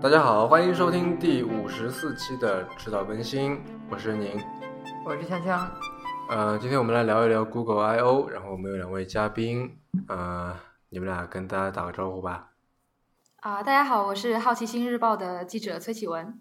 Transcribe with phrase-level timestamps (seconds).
[0.00, 4.38] 大家好，欢迎收听第五十四期的迟早更新，我是宁。
[5.06, 5.68] 我是锵锵，
[6.28, 10.56] 呃，今天我们来聊一聊 Google I/O，然后我们有两位嘉宾，呃，
[10.90, 12.50] 你们俩跟大家打个招呼吧。
[13.36, 16.40] 啊、大家好，我是好奇心日报的记者崔启文。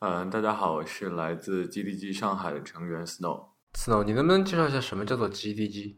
[0.00, 3.55] 嗯，大家好，我是来自 GDG 上海的成员 Snow。
[3.76, 5.96] Snow，你能不能介绍一下什么叫做 GDG？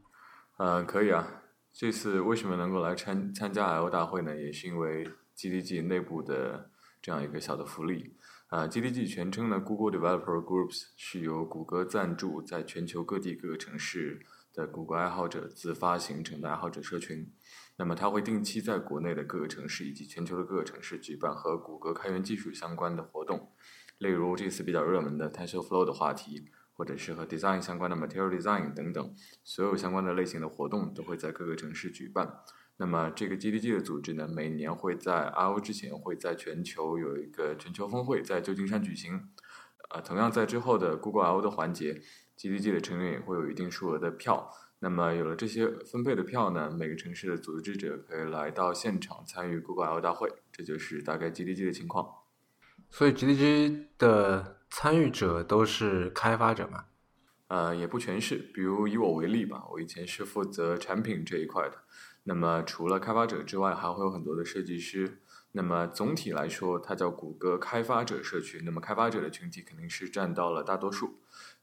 [0.58, 1.44] 嗯，可以啊。
[1.72, 4.36] 这次为什么能够来参参加 I/O 大会呢？
[4.36, 6.70] 也是因为 GDG 内部的
[7.00, 8.16] 这样一个小的福利。
[8.48, 17.32] 啊、g d g 全称呢，Google Developer Groups 是由谷歌赞助，在全球各地各个城市的谷歌爱好者自发形成的爱好者社群。
[17.76, 23.52] 那么它会定期在国内的各个城市以及全球的各个城市举办和谷歌开源技术相关的活动，
[23.98, 32.44] 例如这次比较热门的 TensorFlow 的话题，或者是和 design 相关的 Material Design 等等，所有相关的类型的活动都会在各个城市举办。
[32.76, 39.28] 那么这个 GDG 的组织呢，每年会在 I/O 之前会在全球有一个全球峰会，在旧金山举行。
[39.90, 42.00] 呃，同样在之后的 Google I/O 的环节
[42.38, 44.48] ，GDG 的成员也会有一定数额的票。
[44.78, 52.08] 那么有了这些分配的票呢，每个城市的组织者可以来到现场参与 Google I/O 大会，这就是大概 GDG 的情况。
[52.88, 56.84] 所以 GDG 的参与者都是开发者嘛？
[57.48, 61.78] 呃，也不全是，比如以我为例吧，我以前是负责产品这一块的。
[62.24, 65.22] 那么除了开发者之外，还会有很多的设计师。
[65.52, 68.62] 那么总体来说，它叫谷歌开发者社群。
[68.64, 71.20] 那么开发者的群体肯定是占到了大多数，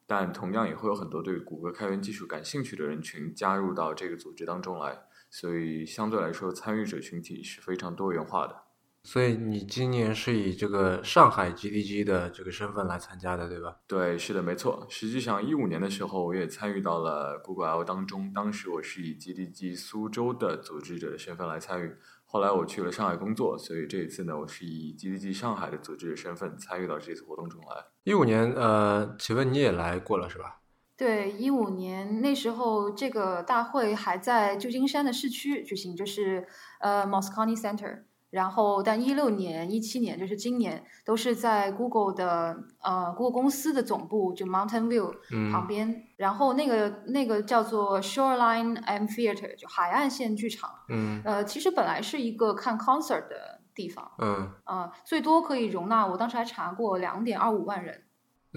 [0.07, 5.03] 但同样也会有很多对谷歌开源技术感兴趣的人群加入到这个组织当中来。
[5.29, 8.64] 所以相对来说，参与者群体是非常多元化的。
[9.05, 13.77] 所以你今年是以这个上海 GDG 的这个身份来参加的，对吧？
[13.87, 14.87] 对，是的，没错。
[14.89, 18.33] 实际上，一五年的时候，我也参与到了 Google I/O 当中。
[18.33, 21.95] 当时我是以 GDG 苏州的组织者的身份来参与。
[22.25, 27.85] 后来我去了上海工作，所以这一次呢，我是以 GDG 上海的组织者身份参与到这次活动中来。
[28.03, 30.61] 一五年，呃，请问你也来过了是吧？
[30.97, 36.47] 对，一五年那时候这个大会还在旧金山的市区举行，就是
[36.79, 38.05] 呃 Moscone Center。
[38.35, 46.03] 然后，但一六年、一七年，就是今年，都是在 Google 的呃 Google 公司的总部，就 Mountain View 嗯旁边。
[46.17, 50.69] 然后那个那个叫做 Shoreline Amphitheater，就海岸线剧场。
[50.89, 58.03] 嗯呃，其实本来是一个看 concert 的地方，嗯，啊、最多可以容纳，我当时还查过两点二五万人。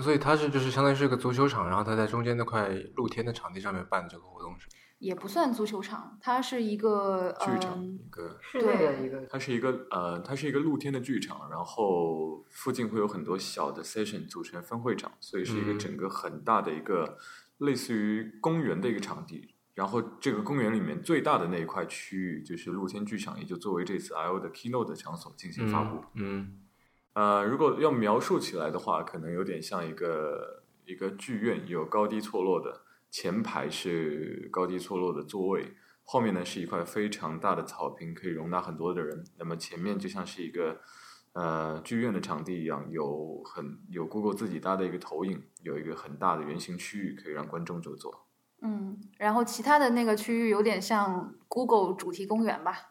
[0.03, 4.73] 所以它是就是相当于是个足球场，然后它在中间那块露天的场地上面办这个活动是吧？
[4.99, 17.17] 也不算足球场，它是一个剧场嗯一个，室内的一个它是一个呃，它是一个露天的剧场，然后附近会有很多小的 session 组成分会场，所以是一个嗯整个很大的一个
[17.59, 19.55] 类似于公园的一个场地。
[19.75, 26.05] 然后这个公园里面最大的那一块区域就是露天剧场，也就作为这次 I/O 的 keynote 的场所进行发布。
[26.15, 26.59] 嗯
[27.13, 35.75] 呃，如果要描述起来的话，可能有点像一个一个剧院，有高低错落的，前排是高低错落的座位，
[36.05, 39.25] 后面呢是一块非常大的草坪，可以容纳很多的人。
[39.39, 40.81] 那么前面就像是一个
[41.33, 48.27] 呃剧院的场地一样，有很有 Google 自己搭的一个投影，有一个很大的圆形区域可以让观众就坐。
[48.61, 52.91] 嗯，然后其他的那个区域有点像 Google 主题公园吧，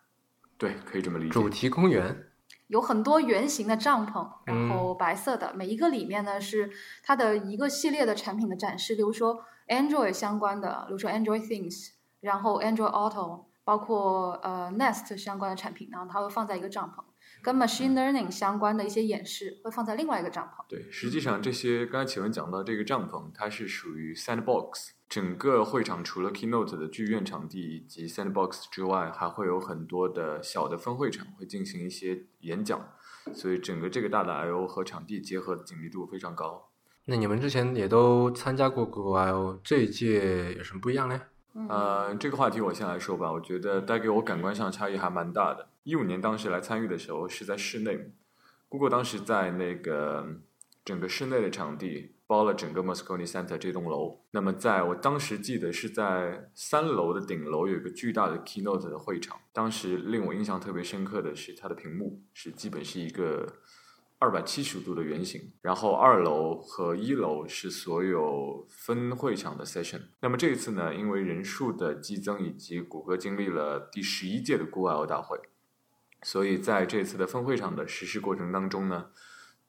[0.58, 1.32] 对，可以这么理解。
[1.32, 2.30] 主题公园，
[2.68, 6.72] 有很多圆形的帐篷，嗯然后白色的，每一个里面呢是
[7.04, 11.90] 它的一个系列的产品的展示，比如说 Android 相关的，比如说 Android Things，
[12.22, 17.04] 然后 Android Auto，包括呃 Nest 相关的产品，然后它会放在一个帐篷，
[17.44, 20.66] 跟 Machine Learning 相关的一些演示会放在另外一个帐篷。
[20.70, 24.92] 对，实际上这些刚才启文讲到这个帐篷，它是属于 Sandbox。
[25.10, 32.90] 整个会场除了 Keynote 的剧院场地以及 Sandbox 之外，还会有很多的小的分会场会进行一些演讲，
[33.34, 36.67] 所以整个这个大的 I/O 和场地结合的紧密度非常高。
[37.10, 41.22] 那你们之前也都参加过 Google I/O，这一届有什么不一样呢？
[41.54, 45.70] 嗯，呃，这个话题我先来说吧，我觉得带给我感官上差异还蛮大的。
[45.84, 48.12] 一五年当时来参与的时候是在室内
[48.68, 50.28] ，Google 当时在那个
[50.84, 54.20] 整个室内的场地包了整个 Moscone Center 这栋楼。
[54.32, 63.48] 那么在我当时记得是在三楼的顶楼有一个巨大的 Keynote 的会场，当时令我印象特别深刻的是它的屏幕是基本是一个
[64.20, 70.02] 二百七十度的圆形，然后二楼和一楼是所有分会场的 session。
[70.22, 75.38] 那么这一次呢，因为人数的激增以及谷歌经历了第十一届的 Google 大会，
[76.24, 79.12] 所以在这次的分会场的实施过程当中呢，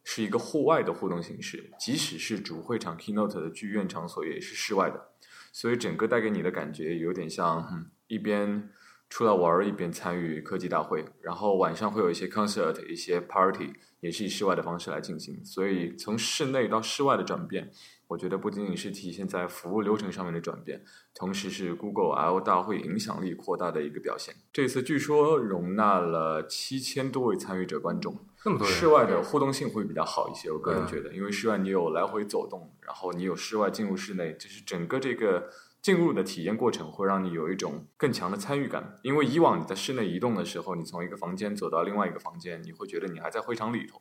[0.02, 5.10] 是一个户外的互动形式，即使是主会场 keynote 的剧院场所也是室外的。
[5.52, 8.70] 所以整个带给你的感觉有点像、一边
[9.08, 15.44] 出来玩儿一边参与科技大会，然后晚上会有一些 concert、一些 party，也是以室外的方式来进行。
[15.44, 17.70] 所以从室内到室外的转变，
[18.06, 20.84] 我觉得不仅仅是体现在服务流程上面的转变，
[21.14, 24.34] 同时是 Google I/O 大会影响力扩大的一个表现。
[24.52, 28.26] 这次据说容纳了七千多位参与者观众。
[28.44, 35.50] 那么多人，室外的互动性会比较好一些，我个人觉得，因为室外你有来回走动，然后你有室外进入室内，就是整个这个
[35.88, 38.98] 进入的体验过程会让你有一种更强的参与感。
[39.02, 43.98] 因为以往你在室内移动的时候，你从一个房间走到另外一个房间，你会觉得你还在会场里头。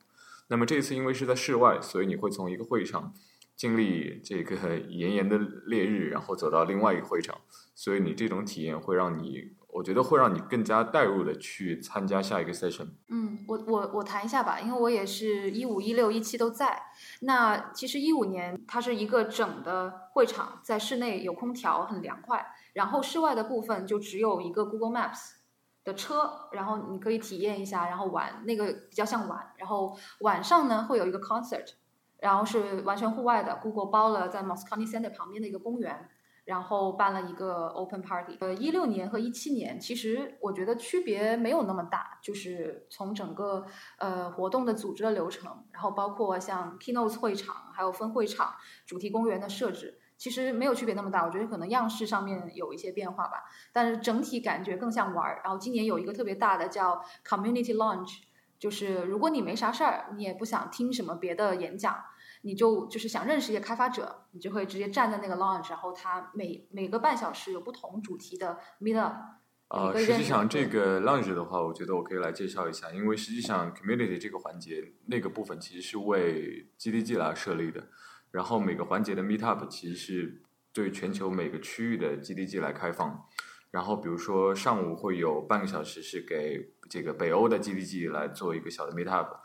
[0.50, 3.14] 那么这次因为是在室外，所以你会从一个会场
[3.56, 7.40] 经历这个 炎炎的烈日，然后走到另外一个会场，
[7.74, 9.56] 所以你这种体验会让你。
[9.70, 12.88] 我觉得会让你更加带入的去参加下一个 session。
[13.10, 16.82] 嗯，我我我谈一下吧，因为我也是一五、一六、一七都在。
[17.22, 22.46] 那其实一五年它是一个整的会场，在室内有空调，很凉快。
[22.74, 25.32] 然后室外的部分就只有一个 Google Maps
[25.84, 29.52] 的车，然后你可以体验一下，然后玩那个比较像玩。
[29.58, 31.74] 然后晚上呢会有一个 concert，
[32.20, 36.10] 然后是完全户外的，Google 包了在 Moscone Center 旁边的一个公园。
[36.48, 43.66] 然后办了一个 open party，呃，一六年和一七年，其实我觉得区别没有那么大，就是从整个
[43.98, 48.56] 呃活动的组织的流程，然后包括像 keynotes 会场，还有分会场、
[48.86, 51.26] 主题公园的设置，其实没有区别那么大。
[51.26, 55.42] 我觉得可能样式上面有一些变化吧，但是整体感觉更像玩儿。
[55.44, 58.20] 然后今年有一个特别大的叫 community launch，
[58.58, 61.94] 就是如果你没啥事儿，你也不想听什么别的演讲。
[62.42, 69.16] 你就就是想认识一些开发者，你就会直接站在那个 launch，然后他每每个半小时有不同主题的 meet up。
[69.70, 77.88] 呃，实际上这个 launch 的话，我觉得我可以来介绍一下，因为实际上 community 这个环节那个部分其实是为 GDG 来设立的，
[78.32, 80.42] 然后每个环节的 meet up 其实是
[80.72, 83.26] 对全球每个区域的 GDG 来开放。
[83.70, 89.36] 然后比如说上午会有半个小时是给这个北欧的 GDG 来做一个小的 meet up。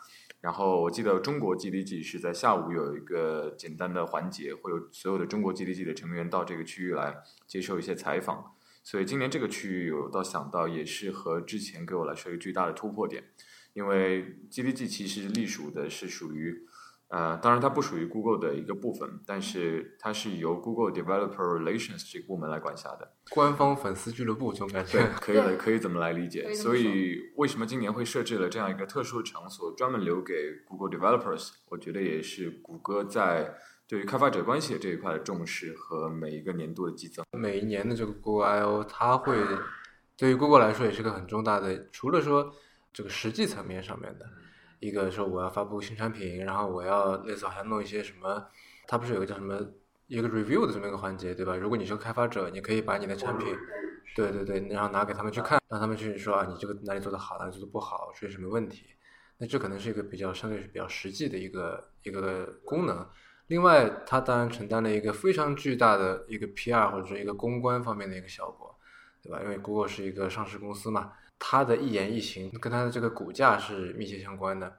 [0.43, 8.57] 然后我记得中国 GDG 是在下午有一个简单的环节，会有所有的中国 GDG 的成员到这个区域来接受一些采访。
[8.83, 13.25] 所以今年这个区域我倒想到也是和之前给我来说一个巨大的突破点，
[13.73, 16.67] 因为 GDG 其实隶属的是属于。
[17.13, 23.13] 呃，当然它不属于 Google 的一个部分，但是它是由 Google Developer Relations 这个部门来管辖的。
[23.29, 26.55] 官方粉丝俱乐部这种感觉，对，可以的，可以怎么来理解？
[26.55, 30.33] 所以为什么今年会设置了这样一个特殊的场所，专门留给
[30.67, 31.51] Google Developers？
[31.69, 33.57] 我觉得也是谷歌在
[33.87, 37.23] 对于开发者关系这一块的重视和每一个年度的激增。
[37.33, 39.37] 每一年的这个 Google I/O，它会
[40.17, 42.55] 对于 Google 来说也是个很重大的，除了说
[42.91, 44.25] 这个实际层面上面的。
[44.83, 48.45] 一个说我要发布新产品，然后我要类似好像弄一些什么，
[48.89, 49.57] 它不是有个叫什么
[50.09, 51.55] 一个 review 的这么一个环节，对吧？
[51.55, 53.57] 如果你是个开发者，你可以把你的产品，
[54.17, 58.87] 对对对，然后拿给他们去看，让他们去说啊，你这个哪里做的好，哪里做的不好，出现什么问题。
[59.39, 63.09] 那这可能是一个比较相对是比较实际的一个一个功能。
[63.47, 68.77] 另外，它当然承担了一个非常巨大的一个 PR 或者说一个公关方面的一个效果，
[69.23, 69.41] 对吧？
[69.45, 71.13] 因为 Google 是一个上市公司嘛。
[71.45, 74.73] 他的一言一行跟他的这个股价是密切相关的，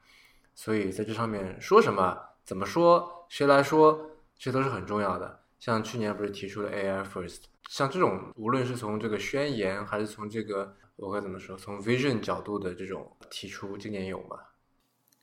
[0.55, 5.41] 所以在这上面说什么、怎么说、谁来说，这都是很重要的。
[5.59, 14.37] 像去年不是提出了 AI First，像这种无论是从这个宣言，还是从这个我该怎么说，从 Vision 角度的这种提出，今年有吗？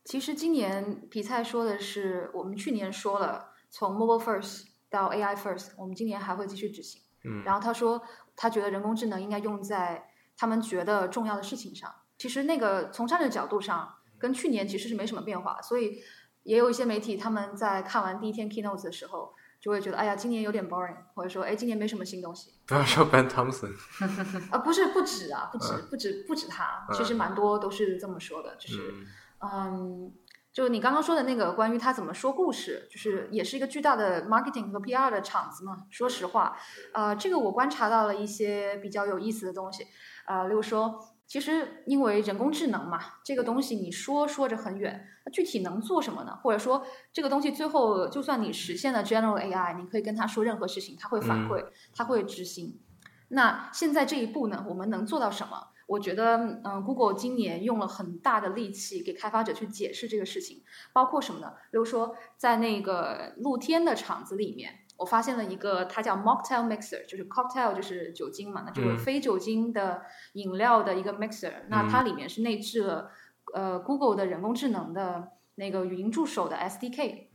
[0.04, 7.00] 其实今年皮菜说的是，我们去年说了从 Mobile First 到 AI First，我们今年还会继续执行。
[7.24, 8.02] 嗯，然后他说
[8.36, 10.06] 他觉得人工智能应该用在。
[10.40, 15.60] 他们觉得重要的事情上，其实那个从战略角度上，跟去年其实是没什么变化。
[15.60, 16.02] 所以
[16.44, 22.54] 也有一些媒体他们在看完第一天 keynote 的时候，就会觉得，哎呀，今年有点 boring，或者说，哎，今年没什么新东西。
[22.66, 23.74] 不要说 Ben Thompson，
[24.50, 28.94] 啊，不是，不止啊，不止，不止，不止他，其实蛮多都是这么说的，就是，
[29.40, 30.10] 嗯，
[30.52, 35.86] 就你刚刚说的那个关于他怎么说故事，就是也是一个巨大的 marketing 和 PR 的场子嘛。
[35.90, 36.56] 说实话，
[36.92, 39.86] 呃，这个我观察到了一些比较有意思的东西。
[40.26, 46.38] 啊，例如说，其实因为人工智能嘛，这个东西你说说着很远，那具体能做什么呢？
[46.42, 51.64] 或者说，这个东西最后就算你实现了 General AI，你可以跟他说任何事情，他会反馈，
[51.94, 52.80] 他会执行。
[53.28, 55.68] 那现在这一步呢，我们能做到什么？
[55.90, 61.52] 我觉得，嗯，Google 今年用了很大的力气给开发者去解释这个事情，包括什么呢？
[61.72, 64.80] 比如说，在那个露天的场子里面。
[65.00, 70.02] 我发现了一个，它叫 Mocktail Mixer，就是 cocktail 就是酒精嘛，那就是非酒精的
[70.34, 71.50] 饮料的一个 mixer。
[71.68, 73.10] 那它里面是内置了
[73.54, 77.28] 呃 Google 的人工智能的那个语音助手的 SDK，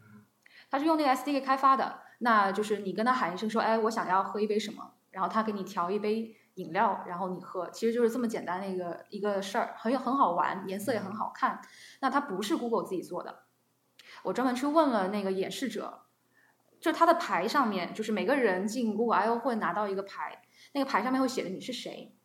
[0.69, 2.01] 它是用那个 SDK 开发的。
[2.19, 11.61] 那就是你跟他喊一声说，哎，我想要喝一杯什么，然后他给你调一杯饮料，然后你喝，其实就是这么简单的一个一个事儿，很有很好玩，颜色也很好看。
[12.01, 13.43] 那它不是 Google 自己做的，
[14.23, 16.01] 我专门去问了那个演示者，
[16.79, 20.41] 就它的牌上面，就是每个人进 Google I/O 会拿到一个牌，
[20.73, 22.15] 那个牌上面会写的你是谁，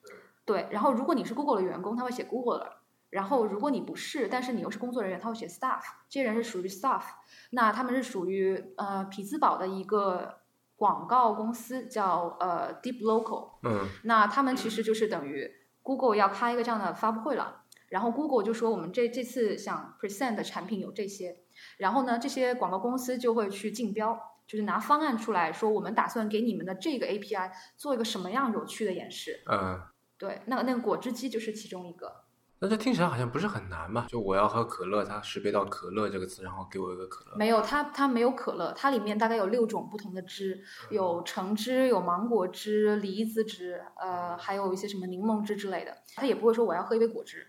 [0.44, 2.80] 对，然后如果你是 Google 的员工，他会写 Google 的。
[3.10, 7.02] 然后，如果你不是，但是你又是工作人员，他会写 staff，这些人是属于 staff，
[7.50, 10.39] 那他们是属于呃匹兹堡的一个
[10.80, 13.86] 广告公司，叫呃 Deep Local，嗯。
[14.04, 15.46] 那他们其实就是等于
[15.82, 21.36] Google 要开一个这样的发布会了，然后 Google 就说我们这这次想 present 的产品有这些，
[21.76, 29.42] 然后呢，这些广告公司就会去竞标，就是拿方案出来说我们打算给你们的这个 API 做一个什么样有趣的演示。
[29.52, 29.78] 嗯，
[30.16, 32.19] 对，那那个果汁机就是其中一个。
[32.62, 34.04] 那这听起来好像不是很难嘛？
[34.06, 37.34] 就我要喝可乐，它识别到可乐这个词，然后给我一个可乐。
[37.34, 45.96] 没有，它它没有可乐，它里面大概有六种不同的汁，有橙汁、有芒果汁、梨子汁，呃，还有一些什么柠檬汁之类的。
[46.14, 47.46] 它也不会说我要喝一杯果汁，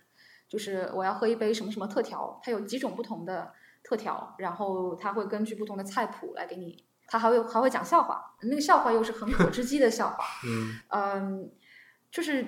[0.48, 3.51] 就是我要喝一杯什么什么特调，它有几种不同的
[3.84, 11.51] 特调，然后它会根据不同的菜谱来给你，它还会还会讲笑话，那个笑话又是很果汁机的笑话，嗯嗯，
[12.10, 12.46] 就是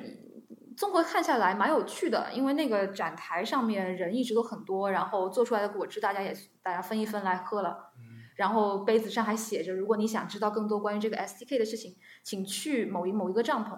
[0.76, 7.92] 综合看下来蛮有趣的，因为那个展台上面人一直都很多，然后做出来的果汁大家也大家分一分来喝了，
[8.36, 13.78] 然后杯子上还写着，如果你想知道更多关于这个 SDK 的事情，请去某一某一个帐篷，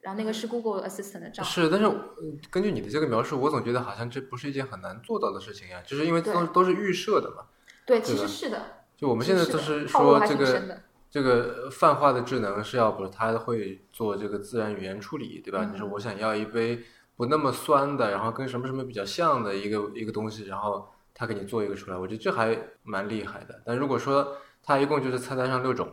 [0.00, 1.48] 然后那个是 Google Assistant 的帐篷。
[1.48, 7.46] 是，但是嗯根据你的这个描述，我总觉得好像这不是一件很难做到的事情呀，就是因为对都都是预设的嘛。
[7.86, 8.62] 对，其实是的，
[8.96, 10.80] 就我们现在都是说这个。
[11.14, 15.60] 这个泛化的智能是要不它会做这个自然语言处理，对吧？
[15.62, 16.82] 嗯你说我想要一杯
[17.14, 23.62] 不那么酸的，然后跟什么什么比较像的一个一个东西，然后它给你做一个出来，我觉得这还蛮厉害的。
[23.64, 25.88] 但如果说它一共就是菜单上六种，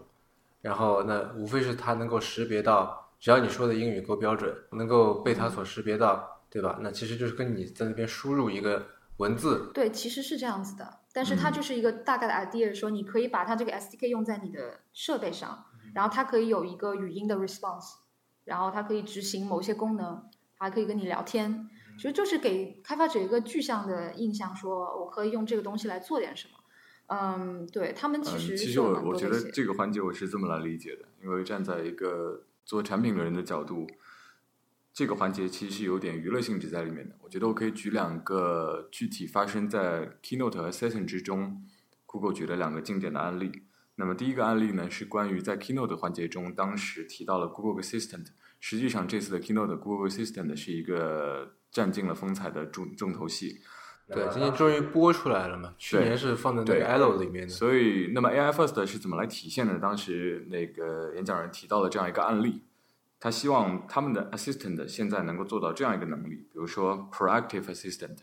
[0.60, 6.80] 然后那无非是它能够识别到，只要你说的英语够标准，能够被它所识别到，对吧？
[6.82, 8.84] 那其实就是跟你在那边输入一个
[9.18, 17.96] 文字，对，其实是这样子的，但是它嗯就是一个大概的 idea，说你可以把它这个 SDK 用在你的设备上，然后它可以有一个语音的 response，
[18.46, 20.24] 然后它可以执行某些功能，
[20.56, 26.54] 还可以跟你聊天，其实就是给开发者一个具象的印象，说我可以用这个东西来做点什么。
[27.08, 29.52] 嗯，对他们其嗯，实其实我我觉得。
[29.52, 33.86] 这个环节我是这么来理解的，因为站在一个做产品的人的角度，
[35.02, 37.16] 这个环节其实是有点娱乐性质在里面的。
[37.22, 41.64] 我觉得我可以举两个具体发生在 Keynote 和 Session 之中
[42.06, 43.64] ，Google 举了两个经典的案例。
[43.96, 48.28] 那么第一个案例呢，是关于在 Keynote 环节中，当时提到了 Google Assistant。
[48.60, 53.58] 实际上，这次的 Keynote Google Assistant 是一个占尽了风采的重重头戏。
[54.08, 55.74] 对，今年终于播出来了嘛？
[55.80, 59.80] 去年是放在那对个 Elo 里面的，所以，那么 AI First 是怎么来体现的？
[59.80, 62.62] 当时那个演讲人提到了这样一个案例，
[63.22, 68.18] 他希望他们的 Assistant 现在能够做到这样一个能力，比如说 Proactive Assistant，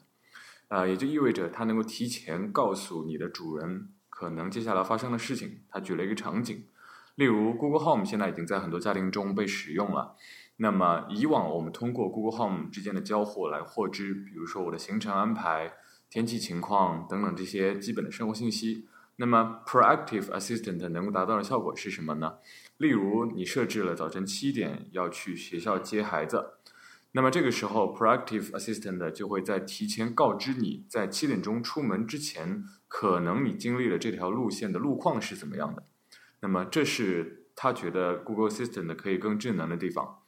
[0.67, 5.61] 啊、也就意味着它能够提前告诉你的主人可能接下来发生的事情。
[5.71, 6.65] 他举了一个场景，
[7.15, 10.17] 例如 Google Home 现在已经在很多家庭中被使用了。
[10.57, 15.75] 那么以往我们通过 Google Home 之间的交互来获知，比如说我的行程安排、
[16.11, 18.89] 天气情况等等这些基本的生活信息。
[19.21, 22.39] 那么 Proactive Assistant 能够达到的效果是什么呢？
[22.77, 26.53] 例如你设置了早晨七点要去学校接孩子，
[27.11, 35.83] 那么这个时候 Proactive Assistant 就会在提前告知你在七点钟出门之前，可能你经历了这条路线的路况是怎么样的。
[36.41, 40.21] 那么这是他觉得 Google Assistant 可以更智能的地方。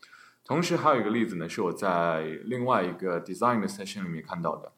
[0.44, 4.72] 同时还有一个例子呢，是我在另外一个 design 的 session 里面看到的，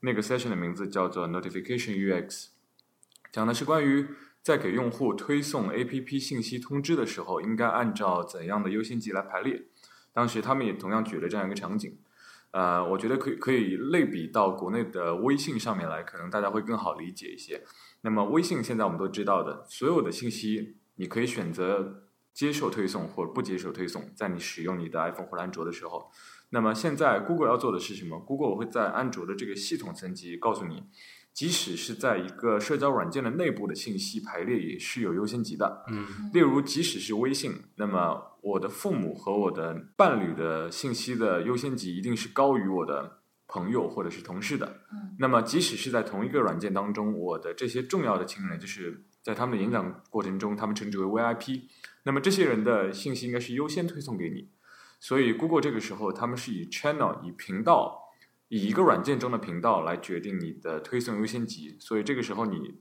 [0.00, 2.50] 那个 session 的名字叫做 Notification UX，
[3.36, 4.06] 讲的是关于
[4.40, 9.64] 在给用户推送 APP 信息通知的时候，应该按照怎样的优先级来排列。
[10.14, 11.98] 当时他们也同样举了这样一个场景，
[12.52, 17.62] 呃，我觉得可以可以类比到国内的微信上面来，可能大家会更好理解一些。
[18.00, 26.10] 那么微信现在我们都知道的，所有的信息你可以选择接受推送或者不接受推送，在你使用你的 iPhone 或者安卓的时候。
[26.48, 30.84] 那么现在 Google 要做的是什么？Google 会在安卓的这个系统层级告诉你，
[31.36, 35.84] 即使是在一个社交软件的内部的信息排列也是有优先级的。
[35.90, 44.80] 嗯例如，即使是微信，那么我的父母和我的伴侣的信息的优先级一定是高于我的朋友或者是同事的。
[44.90, 51.64] 嗯那么，即使是在同一个软件当中，我的这些重要的亲人，就是在他们的演讲过程中，他们称之为 VIP，
[52.04, 54.48] 那么这些人的信息应该是优先推送给你。
[54.98, 58.05] 所以，Google 这个时候他们是以 channel 以频道，
[58.48, 61.76] 以一个软件中的频道来决定你的推送优先级。
[61.80, 62.80] 所以这个时候你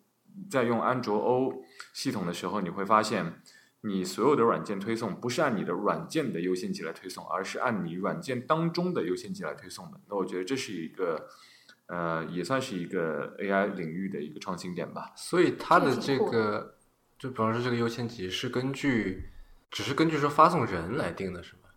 [0.49, 3.41] 在用安卓 O 系统的时候，你会发现，
[3.81, 10.01] 你所有的软件推送不是按你的软件的优先级来推送，而是按你软件当中的优先级来推送的。
[10.09, 11.27] 那我觉得这是一个，
[11.87, 15.13] 呃，也算是一个 AI 领域的一个创新点吧。
[15.15, 16.77] 所以它的这这个
[17.17, 19.29] 就比方说这个优先级是根据，
[19.71, 21.69] 只是根据说发送人来定的，是吗？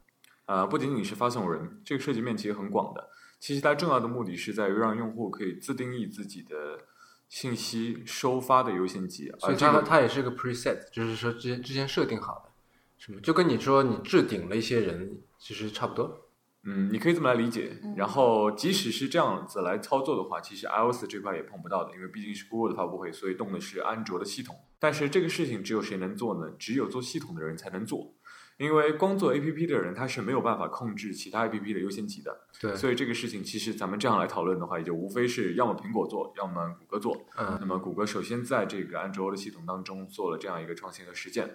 [0.47, 3.09] 呃，不仅仅是发送人，这个涉及面其实很广的。
[3.39, 6.81] 其实它重要的目的是在于让用户可以自定义自己的
[7.29, 12.51] 信息收发的优先级，所以它而这个它也是个 preset，就是说之前之前设定好的，
[12.99, 13.21] 什么？
[13.21, 16.25] 就跟你说你置顶了一些人，其实差不多。
[16.65, 17.79] 嗯，你可以这么来理解。
[17.85, 24.57] 嗯然后，即使是这样子来操作的话，其实 iOS 这块也碰不到的，因为毕竟是 Google 的发布会，所以动的是安卓的系统。
[24.81, 26.53] 但是这个事情只有谁能做呢？
[26.59, 28.13] 只有做系统的人才能做，
[28.59, 32.41] 因为光做 APP 的人他是没有办法控制其他 APP 的优先级的。
[32.61, 37.25] 对，所以这个事情其实咱们这样来讨论的话，也就无非是要么苹果做，要么谷歌做。
[37.37, 41.55] 嗯那么谷歌首先在这个安卓的系统当中做了这样一个创新和实践。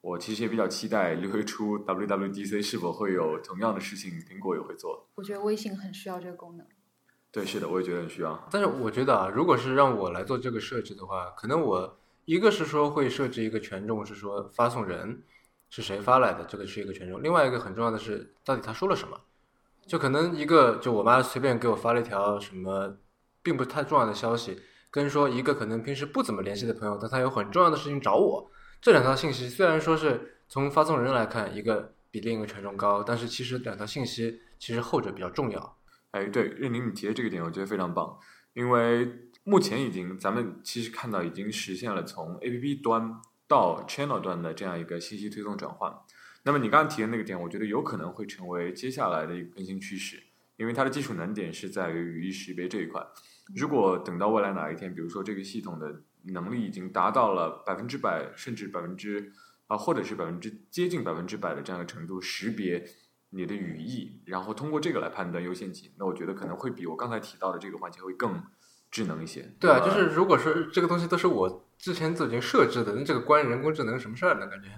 [0.00, 5.08] 我其实也比较期待六月初 WWDC 是否会有同样的事情，苹果也会做。
[5.16, 6.66] 我觉得微信很需要这个功能。
[7.30, 8.48] 对，是的，我也觉得很需要。
[8.50, 15.22] 但是我觉得啊，如果是让我来做这个设置的话，可能我一个是说会设置一个权重，是说发送人
[15.70, 19.20] 是谁发来的，这个是一个权重；另外一个很重要的是，到底他说了什么。
[19.86, 22.98] 就可能一个，就我妈随便给我发了一条什么，
[23.42, 24.60] 并不太重要的消息，
[24.90, 28.50] 跟说一个可能平时不怎么联系的朋友，但他有很重要的事情找我，
[28.82, 35.78] 这两条信息虽然说是从发送人来看，一个比另一个权重高，但是其实两条信息其实后者比较重要。
[36.10, 38.18] 哎，对，任宁你提的这个点，我觉得非常棒，
[38.52, 39.10] 因为
[39.44, 45.92] 目前已经咱们其实看到已经实现了从 APP 端到 Channel 端的这样一个信息推送转换。
[46.44, 50.22] 那么你刚刚提的那个点，我觉得有可能会成为接下来的一个更新趋势，
[50.56, 53.04] 因为它的技术难点是在于语义识别这一块。
[53.56, 56.02] 如果等到未来哪一天，比如说这个系统的
[56.32, 59.32] 能力已经达到了百分之百，甚至百分之
[59.66, 62.84] 啊，或者是百分之接近百分之百的这样一个程度，识别
[63.30, 68.42] 你的语义，然后通过这个来判断优先级，那我觉得可能会比我刚才提到的这个环节会更
[68.90, 69.54] 智能一些。
[69.58, 74.46] 对啊，就是如果说这个东西都是我之前都已经设置的，那这个关人工智能什么事儿呢？
[74.48, 74.68] 感觉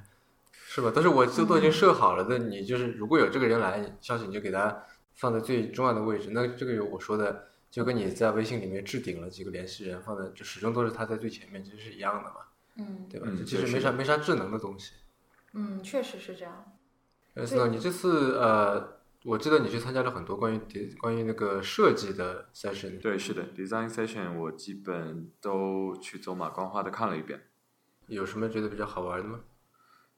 [0.52, 0.92] 是吧？
[0.94, 4.84] 但是我这都已经设好了的，你就是如果有这个人来，消息你就给他
[5.14, 6.28] 放在最重要的位置。
[6.30, 12.36] 那这个有我说的，就跟你在微信里面置顶了几个联系人，放在就始终都是他在最前面，其实是一样的嘛，
[12.76, 13.26] 嗯对吧？
[13.28, 14.92] 嗯这其实没啥没啥智能的东西。
[15.54, 16.64] 嗯，确实是这样。
[17.34, 20.59] 呃，你这次呃，我记得你去参加了很多关于
[20.98, 27.42] 关于那个设计的 session，对，是的，design session 我基本都去走马观花的看了一遍。
[28.06, 29.40] 有什么觉得比较好玩的吗？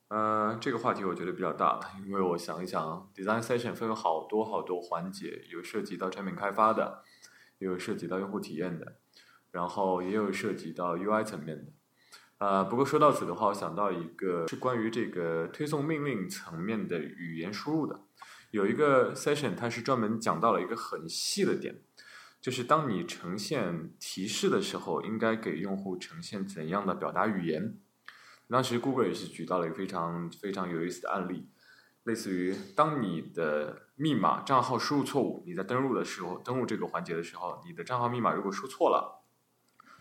[0.07, 7.03] 呃，这个话题我觉得比较大了，因为我想一想，design session 分有好多好多环节，有涉及到产品开发的，
[7.59, 8.99] 也有涉及到用户体验的，
[9.51, 11.73] 然后也有涉及到 UI 层面的。
[12.39, 18.01] 呃，不过说到此的话，我想到一个是关于这个推送命令层面的语言输入的，
[18.53, 21.83] 有一个 session 它是专门讲到了一个很细的点，
[22.41, 27.79] 就是当你呈现提示的时候，应该给用户呈现怎样的表达语言。
[28.49, 31.49] 当时 Google 也是举到了一个非常非常有意思的案例，
[32.05, 39.25] 类似于当你的密码账号输入错误，你在登录的时候，登录这个环节的时候，你的账号密码如果输错了，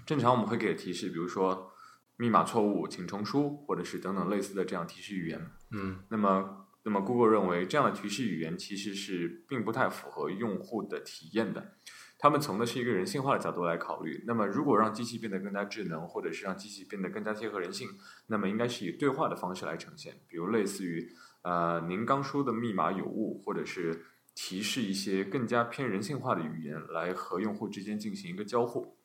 [0.05, 1.71] 正常我们会给提示，比如说
[2.17, 5.49] 密码错误，请重输，或者是等等类似的这样提示语言。
[5.69, 11.73] 嗯那么，那么 Google 认为这样的提示语言其实是并不太符合用户的体验的。
[12.17, 14.23] 他们从的是一个人性化的角度来考虑。
[14.27, 17.87] 那么，如果让机器变得更加智能，或者是让机器变得更加贴合人性，
[18.27, 28.97] 那么应该是以对话的方式来呈现，比如类似于呃，您刚说的密码有误，或者是提示一些更加偏人性化的语言来和用户之间进行一个交互。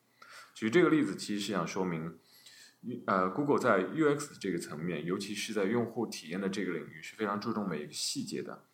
[0.54, 2.18] 举这个例子，其实是想说明。
[3.06, 8.64] 呃，Google 在 UX 这个层面，尤其是在用户体验的这个领域，是非常注重每一个细节的，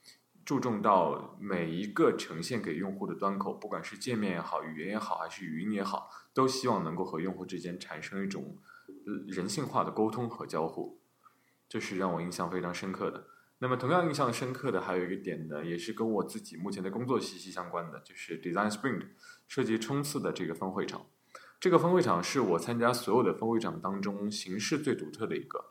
[0.44, 8.58] 注重到每一个呈现给用户的端口，不管是界面也好，语言也好，还是语音也好，都希望能够和用户之间产生一种
[9.28, 11.00] 人性化的沟通和交互，
[11.68, 13.28] 这是让我印象非常深刻的。
[13.58, 19.06] 那么，同样印象深刻的还有一个点呢，也是跟我自己目前的工作息息相关的，就是 Design Sprint
[19.46, 21.06] 设计冲刺的这个分会场。
[21.62, 25.64] 这个分会场是我参加所有的分会场当中形式最独特的一个，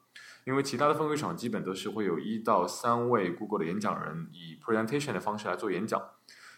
[0.45, 6.01] 因为其他的分会场基本都是会有一到三位 Google 的演讲人以 presentation 的方式来做演讲，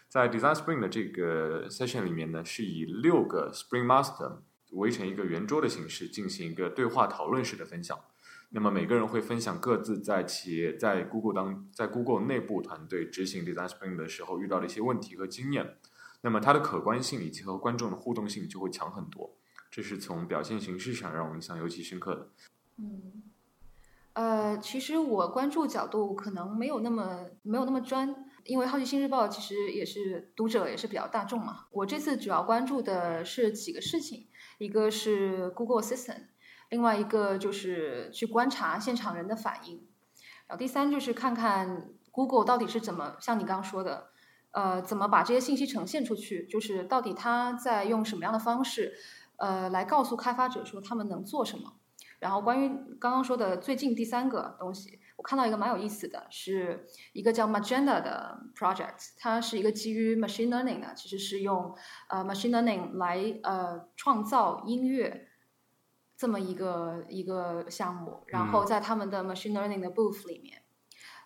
[0.08, 4.36] 在 Design Spring 的这个 session 里面呢，是以六个 Spring Master
[4.70, 7.98] 围成一个圆桌的形式进行一个对话讨论式的分享。
[8.50, 15.78] 那么每个人会分享各自在企业在 Google 当在 Google 内部团队执行 Design Spring 的时候遇到的一些问题和经验。
[16.24, 19.36] 那么它的可观性以及和观众的互动性就会强很多。
[19.70, 22.28] 这是从表现形式上让我印象尤其深刻的。
[22.78, 23.22] 嗯，
[24.14, 31.66] 呃，其实我关注角度可能没有那么没有那么专，因为《好奇心日报》其实也是读者也是比较大众嘛。
[31.70, 36.28] 我这次主要关注的是几个事情，一个是 Google Assistant，
[36.70, 39.86] 另外一个就是去观察现场人的反应，
[40.46, 44.12] 然后第三就是看看 Google 到底是怎么像你刚刚说的，
[44.54, 48.94] 呃，怎么把这些信息呈现出去，就是到底他在用什么样的方式，
[49.36, 51.74] 呃，来告诉开发者说他们能做什么。
[52.20, 61.74] 然后关于刚刚说的最近第三个东西，我看到一个蛮有意思的，是一个叫 Magenta 的 project，它是一个基于 machine learning 的，其实是用
[62.08, 65.28] 呃 machine learning 来呃创造音乐
[66.16, 70.62] 这么一个一个项目，然后在他们的 machine learning 的 booth 里面，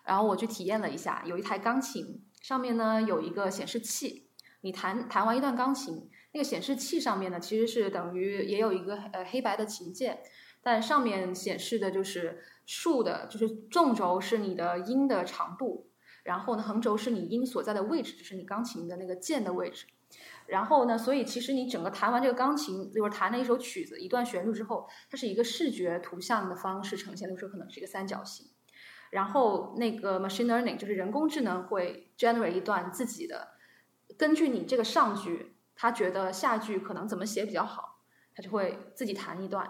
[0.03, 4.29] 然后我去体验了一下，有一台钢琴，上面呢有一个显示器，
[4.61, 10.19] 你弹弹完一段钢琴，那个显示器上面呢其实是等于也有一个呃黑白的琴键。
[10.61, 15.89] 但上面显示的就是竖的，就是纵轴是你的音的长度，
[16.23, 19.85] 然后呢横轴是你音所在的位置，就是你钢琴的那个键的位置。
[20.47, 28.47] 然后呢，所以其实你整个弹完这个钢琴，就是弹了一首曲子、一段旋律之后，它是一个视觉图像的方式呈现的时候，可能是一个三角形。
[29.11, 33.49] 然后那个 machine learning 就是人工智能会 generate 一段自己的，
[34.17, 38.01] 根据你这个上句，他觉得下句可能怎么写比较好，
[38.35, 39.69] 他就会自己弹一段。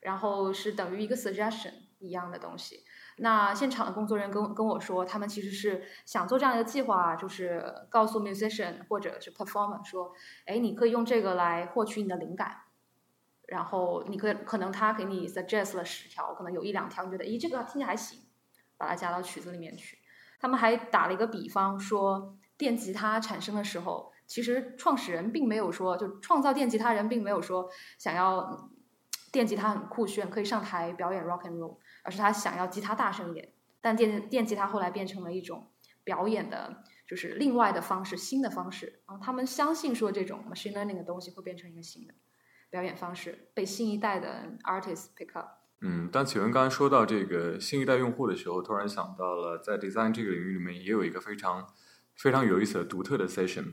[0.00, 2.82] 然后是等于一个 suggestion 一样的东西。
[3.18, 10.12] 那现场的工作人员跟跟我说，他们其实是想做这样一个计划，就是告诉 musician 或者是 performer 说，
[10.46, 12.62] 哎，你可以用这个来获取你的灵感。
[13.46, 18.21] 然后你可可能他给你 suggest 了十条，可能有一两条你觉得，咦，这个听起来还行，
[18.82, 19.96] 把它加到曲子里面去。
[20.40, 28.68] 他们还打了一个比方说，电吉他产生的时候，其实创始人并没有说，就创造电吉他人并没有说想要。
[29.32, 33.50] 电吉他很酷炫，可以上台表演 rock and roll，而是他想要吉他大声一点。
[33.80, 35.70] 但电电吉他后来变成了一种
[36.04, 39.00] 表演的，就是另外的方式，新的方式。
[39.08, 42.12] 然后他们相信说，这种 machine learning 的东西会变成一个新的
[42.68, 45.61] 表演方式，被新一代的 artist pick up。
[45.84, 51.66] 嗯，当启文刚才说到这个新一代用户的时候，突然想到了在 design 这个领域里面也有一个非常
[52.16, 53.64] 非常有意思的独特的 session。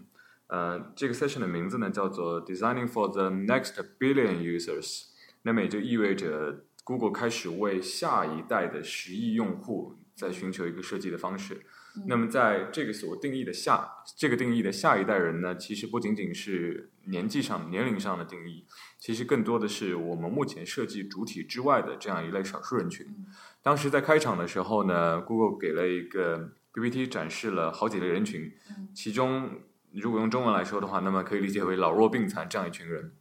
[0.47, 5.03] 呃，这个 session 的名字呢叫做 Designing for the Next Billion Users。
[5.43, 11.61] 那么也就意味着，Google 开始为下一代的十亿用户在寻求一个设计的方式。
[12.07, 18.65] 那么在这个所定义的下，这个定义的下一代人呢，其实不仅仅是年纪上、年龄上的定义，
[18.99, 23.07] 其实更多的是我们目前设计主体之外的这样一类少数人群。
[23.61, 28.51] 当时在开场的时候呢，Google 给了一个 PPT 展示了好几类人群，
[28.93, 33.13] 其中如果用中文来说的话，那么可以理解为老弱病残这样一群人。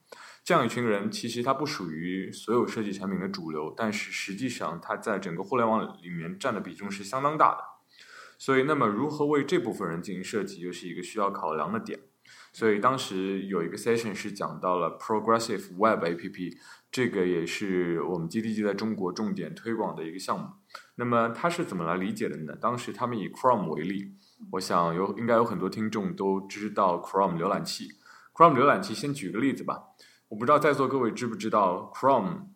[0.45, 7.59] 这样一群人，其实他不属于所有设计产品的主流，但是实际上他在整个互联网里面占的比重是相当大的。
[8.39, 11.99] 所以，那么如何为这部分人进行设计，又是一个需要考量的点。
[12.59, 16.59] 所以当时有一个 session 是讲到了 progressive web app，
[16.91, 20.49] 这个也是我们 GDG 在中国重点推广的一个项目。
[20.97, 22.57] 那么它是怎么来理解的呢？
[22.61, 24.17] 当时他们以 Chrome 为例，
[24.51, 27.91] 我想有应该有很多听众都知道 Chrome 浏览器。
[28.35, 29.91] Chrome 浏览器，先举个例子吧。
[30.27, 32.47] 我不知道在座各位知不知道，Chrome，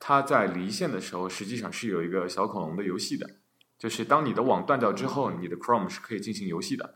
[0.00, 3.36] 它在离线的时候实际上是有一个小恐龙的游戏的，
[3.78, 6.95] 就是当你的网断掉之后，你的 Chrome 是可以进行游戏的。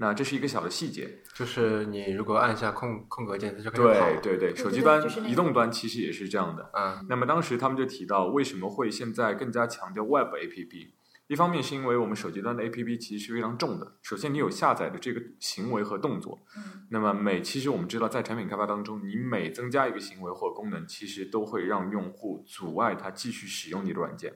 [0.00, 4.18] 那这是一个小的细节，就是你如果按下空空格键，它就可以。
[4.22, 6.70] 对对对，手机端、移动端其实也是这样的。
[6.72, 7.04] 嗯。
[7.06, 10.88] 那么当时他们就提到，为什么会现在更加强调 Web APP？
[11.26, 13.98] 一方面是因为我们手机端的 A P P 其实是非常重的。
[14.00, 16.40] 首先，你有下载的这个行为和动作。
[16.56, 16.86] 嗯。
[16.90, 24.32] 那么每其实我们知道，在产品开发当中，你每增加一个行为或功能，其实都会让用户阻碍他继续使用你的软件。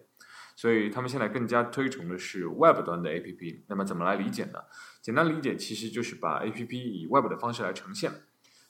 [0.55, 3.65] 所以他们现在更加推崇的是 Web 端的 A P P。
[3.67, 4.61] 那么怎么来理解呢？
[5.05, 8.11] 简单理解，其实就是把 A P P 以 Web 的方式来呈现。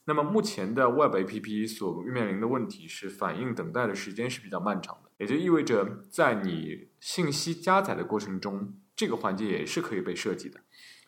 [0.06, 5.10] 那么目前的 Web A P P 所面临的问题是，反应等待的时间是比较漫长的。
[5.18, 10.58] 也就意味着，在你信息加载的过程中，这个环节也是可以被设计的。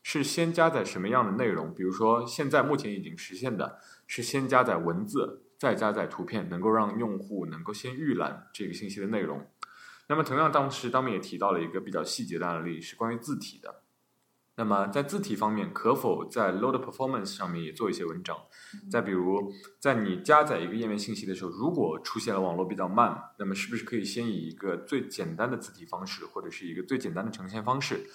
[0.05, 1.75] 是先加载什么样的内容？
[1.75, 9.45] 比如说，现在目前已经实现的是先加载文字，再加载图片，能够让用户能够先预览这个信息的内容。
[10.09, 13.83] 那么，同样当时当面也提到了一个比较细节的案例，是关于字体的。
[14.57, 18.37] 那么在字体方面，可否在 load performance 上面也做一些文章？
[18.91, 28.07] 再比如，在你加载一个页面信息的时候，如果出现了网络比较慢，那么是不是可以先以一个最简单的字体方式，或者是一个最简单的呈现方式，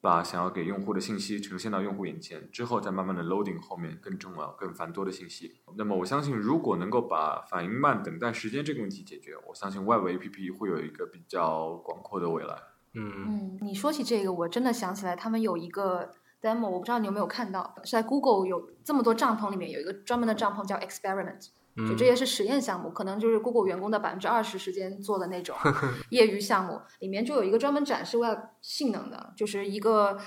[0.00, 5.60] 把想要给用户的信息呈现到用户眼前，之后再慢慢的 loading 后面更重要、更繁多的信息。
[5.76, 12.69] 那么我相信，如果能够把反应慢、等待时间这个问题解决，我相信 Web APP 会有一个比较广阔的未来。
[12.94, 16.10] 嗯嗯，你说起这个，我真的想起来，他们有一个
[16.42, 25.56] demo，我不知道你有没有看到，是在 Google 有这么多帐篷里面有一个专门的帐篷叫 Experiment，就这些是实验项目，可能就是 Google 员工的百分之二十时间做的那种
[26.10, 30.18] 业余项目，里面就有一个专门展示 Web 性能的，就是一个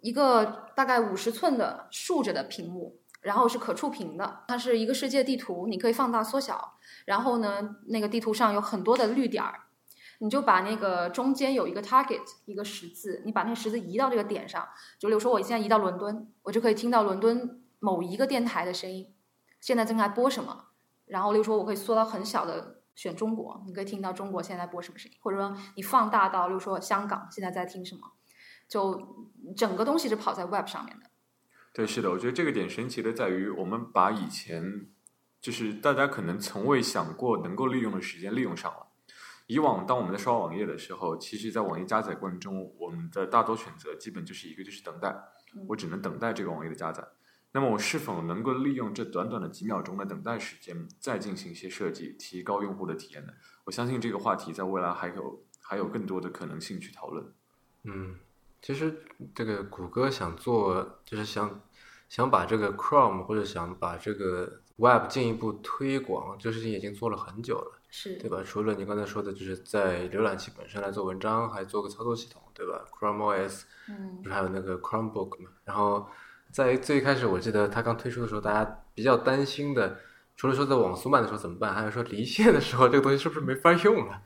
[0.00, 9.60] 一个大概五十寸的竖着的屏幕，然后是可触屏的，它是一个世界地图，你可以放大缩小，然后呢，那个地图上有很多的绿点儿。
[10.18, 19.14] 你就把那个中间有一个 target 一个十字，你把那个十字移到这个点上，就比如说我现在移到伦敦，我就可以听到伦敦某一个电台的声音，
[19.60, 20.66] 现在正在播什么。
[21.06, 28.12] 然后，例如说我可以缩到很小的选中国，你可以听到中国现在播什么声音，或者说你放大到，例如说香港现在在听什么，
[28.68, 29.26] 就
[29.56, 31.06] 整个东西是跑在 web 上面的。
[31.72, 34.88] 对，是的，我觉得这个点神奇的在于，我们把以前
[35.40, 38.87] 就是大家可能从未想过能够利用的时间利用上了。
[39.48, 45.16] 以往，当我们在刷网页的时候，其实，在网页加载过程中，我们的大多选择基本就是一个，就是等待。
[45.66, 47.02] 我只能等待这个网页的加载。
[47.52, 53.32] 那么，我是否能够利用这短短的几秒钟的等待时间，再进行一些设计，提高用户的体验呢？
[53.64, 57.26] 我相信这个话题在未来还有还有更多的可能性去讨论。
[57.84, 58.16] 嗯，
[58.60, 59.02] 其实
[59.34, 61.62] 这个谷歌想做，就是想
[62.10, 67.77] 想把这个 Chrome 或者想把这个 Web 进一步推广，这事情已经做了很久了。
[67.90, 68.42] 是对吧？
[68.44, 75.48] 除了你刚才说的，就是在浏览器本身来做文章，还做个操作系统，对吧？Chrome OS，嗯不是还有那个 Chromebook 嘛？
[75.64, 76.06] 然后
[76.52, 79.96] 在最开始，我记得它刚推出的时候，大家比较担心的，
[80.36, 84.20] 除了说在网速慢的时候怎么办，还有说离线的时候，这个东西是不是没法用了？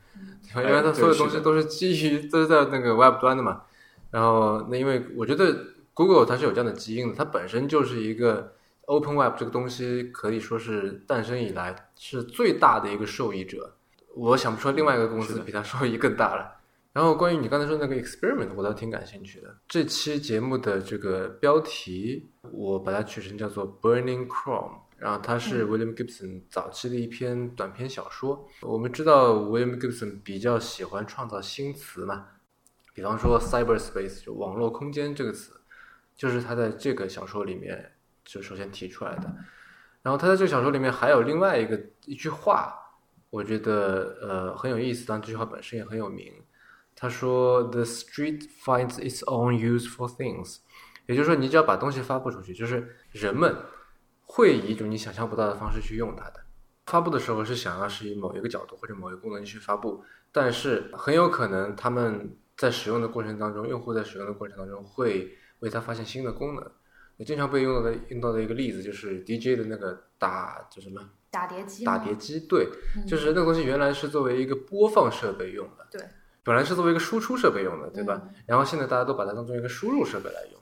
[0.53, 0.69] 对吧？
[0.69, 3.63] 因为它所有东西都是基于都是在那个 Web 端的嘛。
[4.11, 5.55] 然后那因为我觉得
[5.93, 8.55] Google 它是有这样的基因的，它本身就是一个。
[8.85, 13.75] Open Web 这个东西可以说是诞生以来是最大的一个受益者，
[14.13, 16.59] 我想不出另外一个公司比它受益更大了。
[16.91, 19.55] 然后关于你刚才说那个 experiment，我倒挺感兴趣的。
[19.67, 28.45] 这期节目的这个标题我把它取成叫做 Burning Chrome，然后它是 William Gibson 早期的一篇短篇小说。
[28.61, 32.27] 我们知道 William Gibson 比较喜欢创造新词嘛，
[32.93, 35.53] 比方说 cyberspace 就网络空间这个词，
[36.17, 37.92] 就是他在这个小说里面。
[38.25, 39.33] 就首先提出来的，
[40.01, 42.73] 然后他在这个小说里面还有另外一个一句话，
[43.29, 46.31] 我觉得呃很有意思，但这句话本身也很有名。
[46.95, 50.59] 他说：“The street finds its own useful things。”
[51.07, 53.55] 也就是说，你只要把东西发布出去，就是人们
[54.21, 56.41] 会以一种你想象不到的方式去用它的。
[56.85, 66.71] 发布的时候是想要是以某一个角度或者某一个功能去发布，但是很有可能他们在使用的过程当中，用户在使用的过程当中会为它发现新的功能。
[67.25, 71.01] 经常被用到的用到的一个例子就是 DJ 的那个打叫什么？
[71.29, 72.69] 打碟机，打碟机对，
[73.07, 76.01] 就是那个东西原来是作为一个播放设备用的，对，
[76.43, 78.21] 本来是作为一个输出设备用的，对吧？
[78.45, 80.61] 然后现在大家都把它当做一个输入设备来用，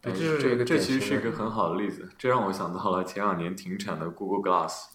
[0.00, 4.86] 对，这是一个这其实是一个很好的例子，这让我想到了前两年停产的 Google Glass，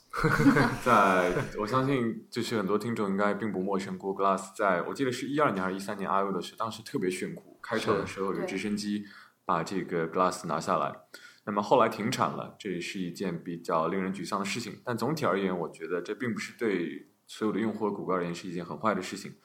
[0.83, 9.05] 在我相信就是很多听众应该并不陌生，Google Glass 在我记得是一二年还是一三年 I O 的时候，当时特别炫酷，开场的时候有直升机。
[9.49, 10.95] 把这个 Glass 拿下来，
[11.43, 14.79] 那么后来停产了，这也是一件比较令人沮丧的事情。
[14.85, 19.37] 但总体而言，我觉得这并不是对所有的用户和谷歌而言是一件很坏的事情。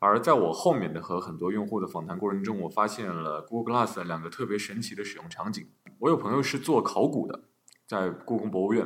[0.00, 5.64] 而在我后面的和很多用户的访谈过程中，我发现了 Google Glass 的两个特别神奇的使用场景。
[6.00, 7.44] 我有朋友是做考古的，
[7.86, 8.84] 在故宫博物院，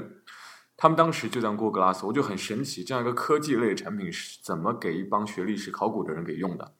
[0.77, 6.75] 他们当时就在 Google Glass，我就很神奇，这样一个科技类产品是怎么给一帮学历史考古的人给用的？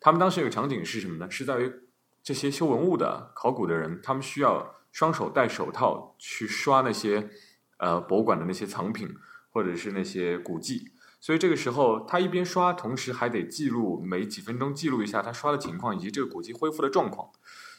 [0.00, 1.28] 他们当时有个场景是什么呢？
[1.28, 1.89] 是在于。
[2.22, 7.30] 这些修文物的、考古的人，他们需要双手戴手套去刷那些
[7.78, 9.08] 呃博物馆的那些藏品，
[9.50, 10.92] 或者是那些古迹。
[11.18, 17.30] 所以这个时候，他一边刷，同时还得记录每几分钟记录一下他刷的情况以及这个古迹恢复的状况。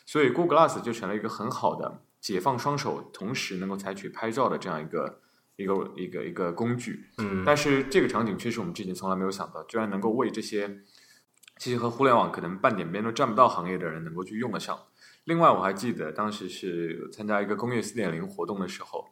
[0.06, 5.22] 所以，Google Glass 就成了一个很好的解放双手，同时能够采取拍照的这样一个
[5.56, 7.06] 一个一个一个工具。
[7.18, 10.82] 嗯，但是这个场景确实我们之前从来没有想到，居然能够为这些。
[11.62, 14.76] 其实和互联网可能半点边都沾不到行业的人能够去用得上。
[15.26, 19.10] 另外，我还记得当时是参加一个工业四点零活动的时候，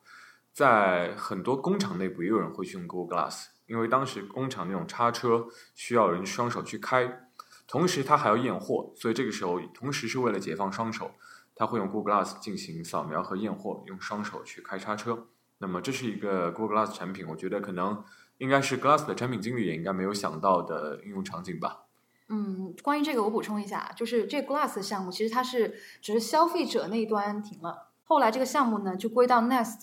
[0.51, 7.27] 在很多工厂内部也有人会去用 Google Glass，因为当时工厂那种叉车需要人双手去开，
[7.67, 11.11] 同时他还要验货，所以这个时候同时是为了解放双手，
[11.53, 15.27] 他会用 Google Glass 进行扫描和验货，用双手去开叉车。
[15.59, 18.03] 那么这是一个 Google Glass 产品，我觉得可能
[18.39, 21.83] 应该是 Glass 的产品经理也应该没有想到的应用场景吧。
[22.31, 29.81] 嗯，关于这个我补充一下，就是这 Glass 项目其实它是只是消费者那一端停了，后来这个项目呢就归到 Nest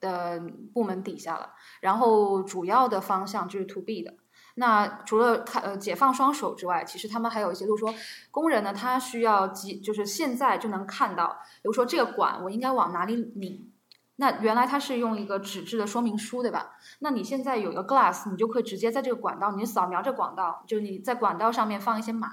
[0.00, 0.42] 的
[0.72, 4.14] 部门底下了，然后主要的方向就是 To B 的。
[4.56, 7.94] 那除了开呃解放双手之外，其实他们还有一些，就是说
[8.30, 13.70] 工人呢，他需要即就是现在就能看到，比如说这个管我应该往哪里拧。
[14.16, 16.76] 那原来它是用一个纸质的说明书，对吧？
[17.00, 22.28] 那你现在有一个 glass，你就可以直接在这个管道，你扫描这管道，就你在管道上面放一些码，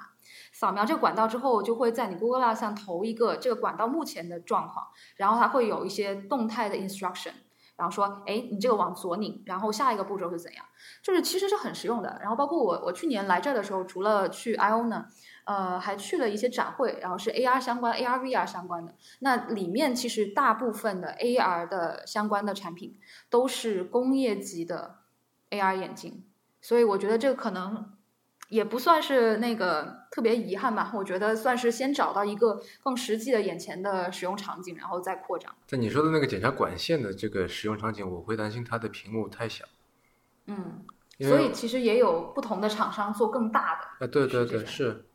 [0.54, 7.32] 扫描这管道之后，就会在你 Google Glass 上投一个这个管道目前的状况，然后它会有一些动态的 instruction，
[7.76, 10.64] 然后说，哎，你这个往左拧，然后下一个步骤是怎样？
[11.02, 12.20] 就是其实是很实用的。
[12.22, 15.08] 然后包括我我去年来这儿的时候，除了去 ION 呢。
[15.52, 18.96] 呃，还去了一些展会，然后是 AR 相关、AR、VR 相关的。
[19.20, 22.98] 那里面其实大部分的 AR 的相关的产品
[23.30, 25.00] 都是工业级的
[25.50, 26.24] AR 眼镜，
[26.62, 27.92] 所以我觉得这个可能
[28.48, 30.90] 也不算是那个特别遗憾吧。
[30.96, 35.54] 我觉得算是先找到一个更实际的眼前的使用场景，然后再扩张。
[35.68, 39.66] 在你说的那个检查管线的这个使用场景，我会担心它的屏幕太小。
[40.46, 40.86] 嗯，
[41.20, 44.06] 所以其实也有不同的厂商做更大的。
[44.06, 45.06] 啊，对对对，是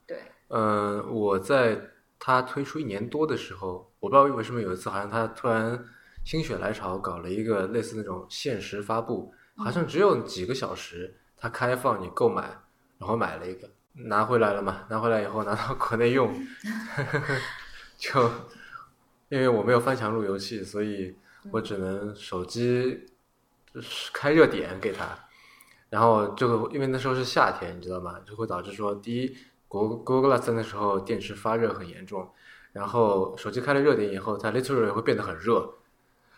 [0.48, 0.59] 这种是。
[0.59, 1.80] 对，呃，我在
[2.18, 5.85] 它推出一年多的时候，我不知道为什么有一次，好像它突然
[6.24, 12.42] 心血来潮搞了一个类似那种限时发布，好像只有几个小时，它开放你购买，
[12.98, 16.32] 然后买了一个，拿回来了嘛，拿回来以后拿到国内用，
[17.98, 18.30] 就
[19.28, 21.16] 因为我没有翻墙路由器，所以
[21.50, 23.06] 我只能手机
[23.72, 25.18] 就是开热点给它。
[25.88, 28.18] 然后就因为那时候是夏天，你知道吗？
[28.26, 29.37] 就会导致说，第一
[29.68, 32.29] ，Google Google Glass 那时候电池发热很严重，
[32.72, 35.74] 然后手机开了热点以后，它 literally 会变得很热，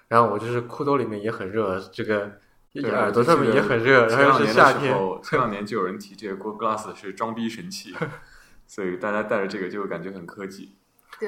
[0.08, 2.32] 然后我就是裤兜里面也很热，这个
[2.72, 7.94] 对耳朵上面也很热，然后又是夏天，候， 前两年就有人提这个 Google Glass 是装逼神器，
[8.66, 10.74] 所以大家带着这个就会感觉很科技。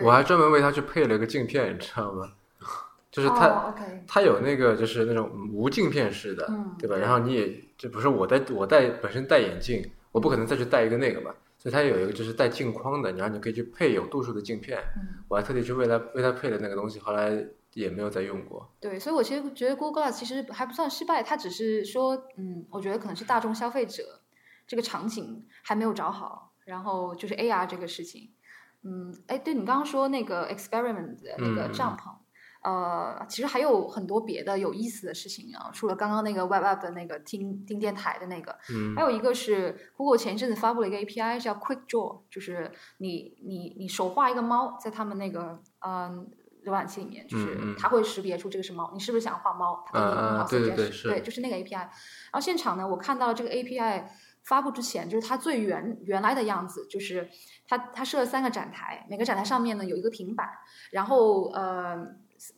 [0.03, 2.33] 我还专门为它去配了一个镜片，你知道吗？
[3.11, 3.75] 就是它、
[4.07, 6.95] 它有那个就是那种无镜片式的，嗯对吧？
[6.97, 14.79] 然后你也这不是我戴我戴本身戴眼镜，我不可能再去戴一个那个嘛，所以它有一个就是带镜框的，然后你可以去配有度数的镜片。
[14.97, 18.67] 嗯，我还特地去为它为它配了那个东西，后来也没有再用过。
[18.81, 24.23] 对，所以我其实觉得 Google Glass 其实还不算失败，它只是说，嗯，我觉得可能是大众消费者
[24.67, 28.31] 这个场景还没有找好，然后就是 AR 这个事情，
[28.83, 32.11] 嗯，哎，对你刚刚说那个 experiment 的那个嗯帐篷。
[32.63, 46.31] 呃，其实还有很多别的有意思的事情啊，除了刚刚那个 Web App 的那个听听电台的那个，嗯还有一个是 Google 前一阵子发布了一个 API 叫 Quick Draw，就是你你你手画一个猫在他们那个嗯
[46.67, 49.83] 浏览器里面，就是它会识别出这个是猫，你是不是想画猫？
[49.87, 51.73] 它给你很好啊啊对就是那个 API。
[51.73, 51.91] 然
[52.33, 54.05] 后现场呢，我看到了这个 API
[54.45, 57.27] 发布之前，就是它最原原来的样子，就是
[57.67, 60.47] 它它设了三个展台，每个展台上面呢有一个平板，
[60.93, 61.97] 然后呃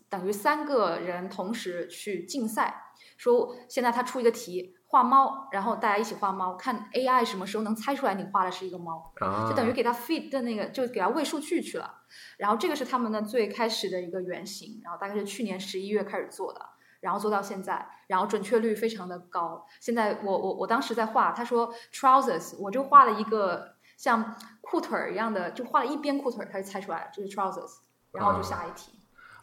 [0.08, 4.76] 等于三个人同时去竞赛，说现在他出一个题。
[4.92, 9.10] 画猫，然后大家一起画猫，看 AI 什么时候能猜出来你画的是一个猫。
[9.20, 12.02] 啊，就等于给他 feed 的那个，就给他喂数据去了。
[12.36, 16.60] 然后这个是他们的最开始的一个原型，然后大概是去年十一月开始做的，
[17.00, 19.66] 然后做到现在，然后准确率非常的高。
[19.80, 27.78] 现在我我我当时在画，他说 trousers，我就画了一个像裤腿儿一样的，就画了一边裤腿儿，他就猜出来了这是 trousers，
[28.12, 28.92] 然后就下一题。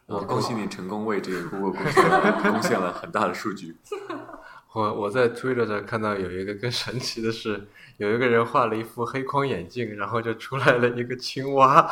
[0.10, 3.78] 我恭喜你成功为这个 Google 贡献了 贡献了很大的数据。
[4.74, 7.68] 我我在 Twitter 上看到有一个更神奇的是，
[7.98, 11.92] 有一个人画了一副黑框眼镜，然后就出来了一个青蛙。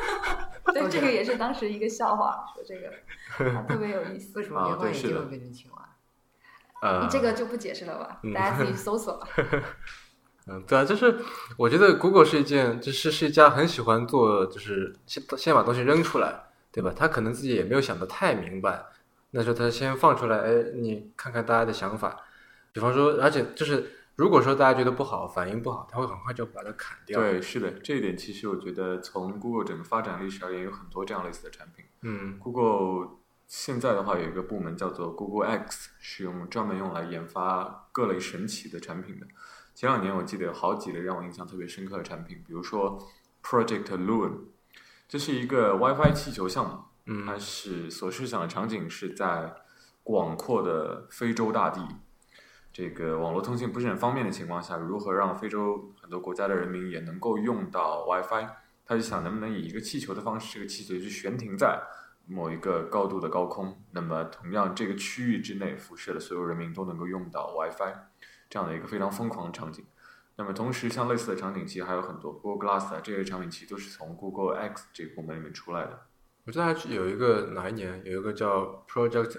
[0.72, 2.88] 对，这个也是当时一个笑话，说这个、
[3.52, 4.38] 啊特别有意思。
[4.38, 5.88] 为什么啊棉花对是的眼镜会变成青蛙？
[6.80, 9.26] 呃，这个就不解释了吧，嗯大家自己搜索吧。
[10.46, 11.18] 嗯，对啊，就是
[11.56, 16.92] 我觉得 Google 是一件，就是是一家很喜欢做，就是先先把东西扔出来，对吧？
[16.96, 18.84] 他可能自己也没有想得太明白，
[19.30, 22.16] 那时候他先放出来，哎，你看看大家的想法。
[22.72, 31.84] 比方说，而且就是如果说大家觉得不好，反应不好，他会很快就把它砍掉。，对，是的，这一点其实我觉得从 Google 整个发展历史而言，有很多这样类似的产品。
[32.02, 39.26] 嗯 Google 现在的话有一个部门叫做 Google X，是用专门用来研发各类神奇的产品的。
[39.74, 43.02] 前两年我记得有好几类让我印象特别深刻的产品，比如说
[43.42, 44.32] Project Loon，
[45.08, 49.54] 这是一个 WiFi 气球项目，嗯它是所设想的场景是在
[50.02, 51.80] 广阔的非洲大地，
[52.70, 58.46] 这个网络通信不是很方便的情况下，如何让非洲很多国家的人民也能够用到 WiFi？
[58.84, 61.80] 他就想能不能以一个气球的方式，这个气球就悬停在
[62.26, 67.94] 某一个高度的高空，那么同样这个区域之内辐射的所有人民都能够用到 WiFi，
[68.50, 69.86] 这样的一个非常疯狂的场景。
[70.38, 75.98] 那么同时，像类似的场景其实还有很多，Google Glass 啊这些场景其实都是从 Google X 这个部门里面出来的。
[76.46, 79.36] 我记得还是有一个哪一年有一个叫 Project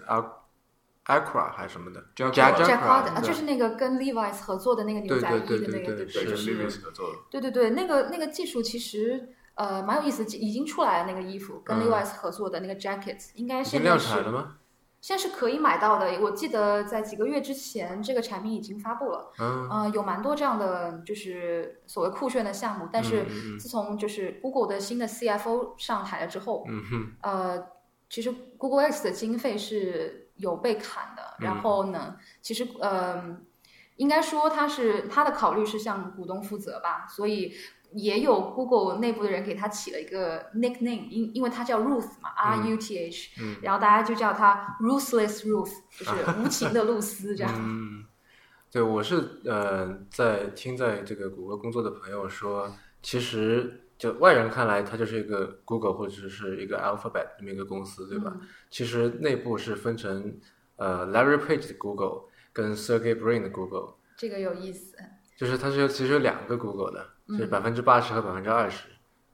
[1.06, 7.18] Acra 还是什么的 Jacra Jack- Jack Jacra，Harden 啊，就是那个跟 Levi's 合作的那个牛仔衣的对对那个，对对对对，是跟是 Levi's 合作的。
[7.32, 14.58] 对对对，那个那个技术其实呃蛮有意思，已经出来了那个衣服，跟嗯 Levi's 合作的那个 jacket，应该已经量现在是产了吗？
[15.02, 16.20] 现在是可以买到的。
[16.22, 19.32] 我记得在几个月之前，这个产品已经发布了。
[19.39, 23.26] 嗯，呃，有蛮多这样的就是所谓酷炫的项目，但是
[23.60, 27.68] 自从就是 Google 的新的 CFO 上台了之后，嗯哼，呃，
[28.10, 33.38] 其实 Google X 的经费是有被砍的，嗯然后呢，其实呃，
[33.95, 37.54] 应该说他是他的考虑是向股东负责吧，所以
[37.94, 43.56] 也有 Google 内部的人给他起了一个 nickname，因因为他叫 Ruth 嘛，R U T H，、嗯。
[43.62, 47.52] 然后大家就叫他 Ruthless Ruth，就是无情的露丝这样。
[47.58, 48.06] 嗯，
[48.72, 52.72] 对，我是呃，在听在这个谷歌工作的朋友说，
[53.02, 58.32] 其实就外人看来，它就是一个 Google 或者是一个 Alphabet 这么一个公司，对吧？
[58.40, 58.48] 嗯。
[58.70, 60.40] 其实内部是分成
[60.76, 64.96] 呃 Larry Page 的 Google 跟 Sergey Brin 的 Google，这个有意思，
[65.38, 68.88] 就是它是有其实有两个 Google 的，就是嗯百分之八十和百分之二十，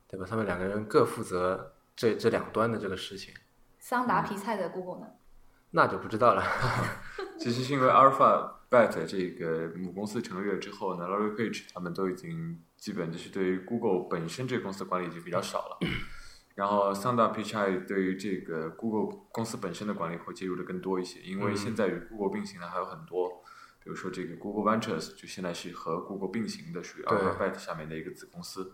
[0.07, 0.25] 对吧？
[0.29, 3.33] 他们两个人各负责这这两端的这个事情，
[3.79, 5.13] 桑达皮菜的 Google 呢？
[5.71, 6.43] 那就不知道了。
[7.37, 15.77] 其实是因为 Alphabet 这个母公司成立了之后呢，Larry Page 他们都已经基本就是对于 Google 本身这个公司的管理已经比较少了。
[16.55, 23.43] 然后 Sundar Pichai 对于这个 Google 公司本身的管理会介入的更多一些，因为嗯现在与 Google 并行的还有很多，
[23.85, 28.73] 比如说这个 Google Ventures 就现在是和 Google 并行的，属于 Alphabet 下面的一个子公司。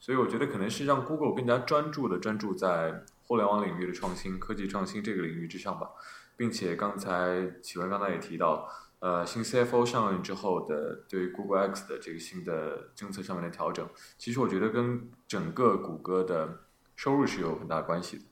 [0.00, 5.90] 所以我觉得可能是让 Google 更加专注的专注在互联网领域的创新、科技创新这个领域之上吧，
[6.38, 8.66] 并且刚才启文刚才也提到，
[9.00, 13.86] 呃，新 CFO 上任之后的对于 Google X 的这个新的政策上面的调整，
[14.16, 16.60] 其实我觉得跟整个谷歌的
[16.94, 18.24] 收入是有很大关系的。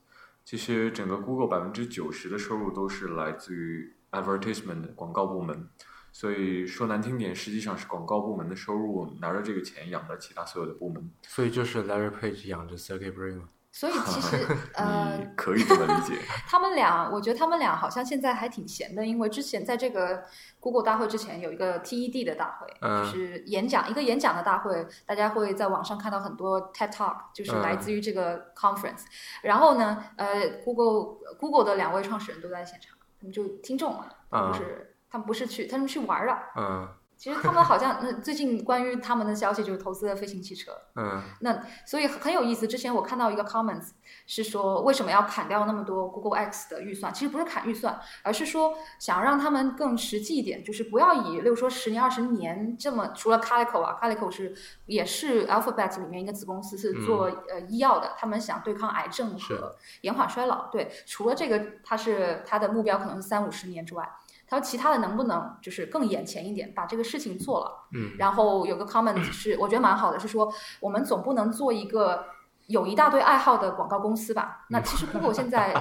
[0.43, 5.69] 其实整个 Google 百分之九十的收入都是来自于 advertisement 广告部门，
[6.17, 11.11] 所以说难听点，实际上是广告部门的收入拿着这个钱养着其他所有的部门。
[11.27, 13.49] 所以就是 Larry Page 养着 Sergey Brin 嘛。
[13.75, 14.47] 所以其实
[14.79, 16.17] 呃，可以这么理解。
[16.47, 20.23] 他们俩，我觉得他们俩好像现在还挺闲的，因为之前在这个
[20.61, 29.03] Google 大会之前有一个 TED 的大会，嗯就是演讲一个演讲的大会，大家会在网上看到很多 TED Talk，就是嗯来自于这个 conference。
[29.43, 36.37] 然后呢，呃，Google Google 的两位创始人都在现场，他们就听众嘛，他们不是、他们不是去，他们去玩儿的。
[36.57, 42.67] 嗯其实他们好像，那最近关于他们的消息就是投资了飞行汽车，嗯那所以很有意思。
[42.67, 43.91] 之前我看到一个 comments
[44.27, 47.15] 是说，为什么要砍掉那么多 Google X 的预算？
[47.15, 53.13] 其实不是砍预算，而是说想让他们更实际一点，就是不要以例如说十年、二十年这么。
[53.15, 54.53] 除了 Calico 啊，Calico 是
[54.87, 60.67] 也是 Alphabet 里面一个子公司，是做、呃医药的，他们想对抗癌症和延缓衰老。
[60.67, 64.11] 对，除了这个，它是它的目标可能是三五十年之外。
[64.55, 67.89] 他说其他的能不能就是更眼前一点，把这个事情做了？
[67.93, 72.25] 嗯然后有个 comment 是我觉得蛮好的，是说我们总不能做一个
[72.69, 74.65] 有一大堆爱好的广告公司吧？
[74.71, 75.75] 那其实 Google 现在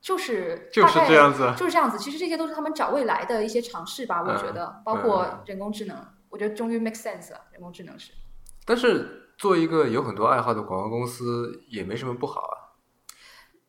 [0.00, 1.98] 就是 就是这样子就是这样子。
[1.98, 5.96] 其实这些都是他们找未来的一些尝试吧，我觉得，包括人工智能，
[6.28, 7.40] 我觉得终于 make sense 了。
[7.52, 8.12] 人工智能是。
[8.64, 12.69] 但是做一个有很多爱好的广告公司也没什么不好啊。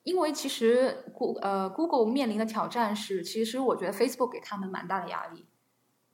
[0.03, 5.45] 因为其实 Go 呃 Google 面临的挑战是，其实我觉得 Facebook 给他们蛮大的压力，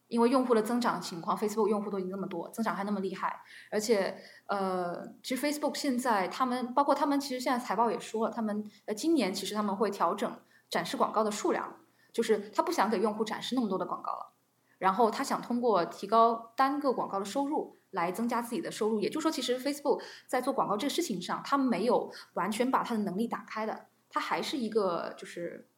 [0.09, 4.17] 因为用户的增长情况，Facebook 用户都已经那么多，增长还那么厉害，而且
[4.47, 10.29] 呃，其实 Facebook 现在他们包括他们其实现在财报也说了，他们呃今年其实他们会调整
[10.69, 11.77] 展示广告的数量，
[12.11, 14.33] 就是他不想给用户展示那么多的广告了，
[14.79, 17.76] 然后他想通过提高单个广告的收入。
[17.91, 25.69] 来增加自己的收入，也就是说，其实 Facebook 在做广告这个事情上，它没有完全把它的能力打开的，它还是一个就是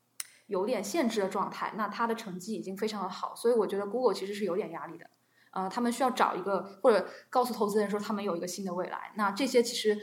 [0.47, 1.73] 有点限制的状态。
[1.75, 5.09] 那它的成绩已经非常的好，所以我觉得 Google 其实是有点压力的。
[5.51, 9.11] 呃，他们需要找一个或者告诉投资人说他们有一个新的未来。
[9.15, 9.99] 那这些其实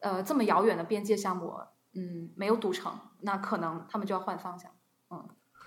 [0.00, 1.54] 呃这么遥远的边界项目，
[1.94, 4.70] 嗯，没有赌成，那可能他们就要换方向。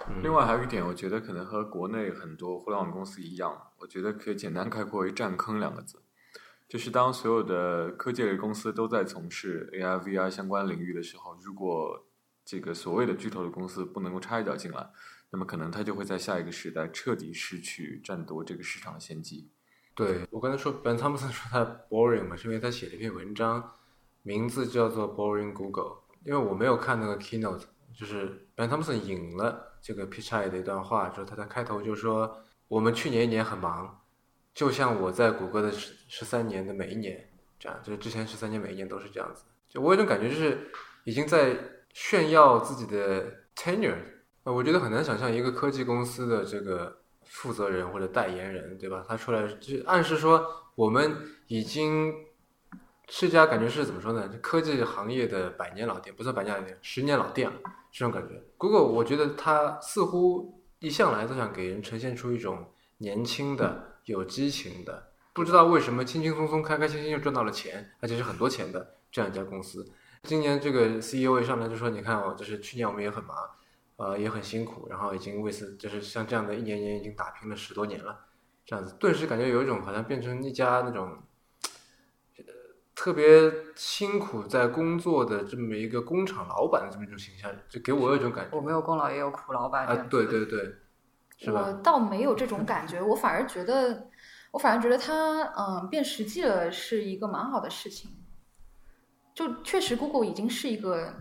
[0.09, 6.01] 嗯另外还有一点，我觉得可能和国内很多互联网公司一样，我觉得可以简单概括为“占坑”两个字。
[6.67, 12.05] 就是当所有的科技类公司都在从事 AI、VR 相关领域的时候，如果
[12.45, 14.89] 这个所谓的巨头的公司不能够插一脚进来，
[15.31, 19.49] 那么可能它就会在下一个时代彻底失去占夺这个市场的先机。
[19.93, 23.71] 对我刚才说 Ben Thompson 说他 boring 嘛，是因为他写了一篇文章，
[24.23, 25.97] 名字叫做 Boring Google。
[26.23, 33.99] 因为我没有看那个 keynote，就是 Ben Thompson 引了这个 Pichai 的一段话，之后他的开头就说我们去年一年很忙，
[34.53, 37.27] 就像我在谷歌的十十三年的每一年
[37.59, 39.43] 这样，就是之前十三年每一年都是这样子。
[39.67, 40.69] 就我有种感觉，就是
[41.05, 41.57] 已经在
[41.93, 43.25] 炫耀自己的
[43.55, 43.95] tenure。
[44.43, 49.05] 呃，我觉得很难想象一个科技公司的这个负责人或者代言人，对吧？
[49.07, 51.15] 他出来就暗示说，我们
[51.47, 52.13] 已经
[53.13, 54.25] 是家感觉是怎么说呢？
[54.41, 57.59] 科技行业的百年老店，不算百年老店，十年老店了，
[57.91, 58.41] 这种感觉。
[58.57, 62.65] Google，我觉得它似乎一向来都想给人呈现出一种
[62.99, 69.85] 年轻的、有激情的，不知道为什么轻轻松松、开开心心就赚到了钱，而且是很多钱的这样一家公司。
[70.23, 73.35] 今年这个 CEO 一上来就说：“你看哦，就是去年我们也很忙，
[73.97, 78.17] 呃，也很辛苦，然后已经为此就是像这样的一年年已经打拼了十多年了，
[78.65, 81.17] 这样子，顿时感觉有一种好像变成一家那种，
[83.01, 89.85] 特别辛苦在工作的这么一个工厂老板的这么一种形象，就给我有一种感觉我没有功劳也有苦劳吧？
[89.85, 90.75] 啊，对对对，
[91.35, 91.73] 是我？
[91.81, 94.07] 倒没有这种感觉，我反而觉得，
[94.51, 98.11] 我反而觉得他嗯变实际了是一个蛮好的事情。
[99.33, 101.11] 就确实，Google 已经是一个，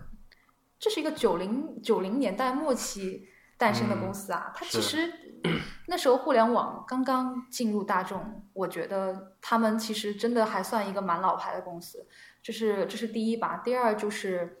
[0.77, 3.27] 这是一个九零九零年代末期
[3.61, 4.51] 诞生的公司啊。
[4.55, 5.13] 它其实
[5.85, 12.07] 那时候互联网刚刚进入大众，我觉得他们其实真的还算一个蛮老牌的公司。
[12.41, 13.61] 这是这是第一吧。
[13.63, 14.57] 第二就是，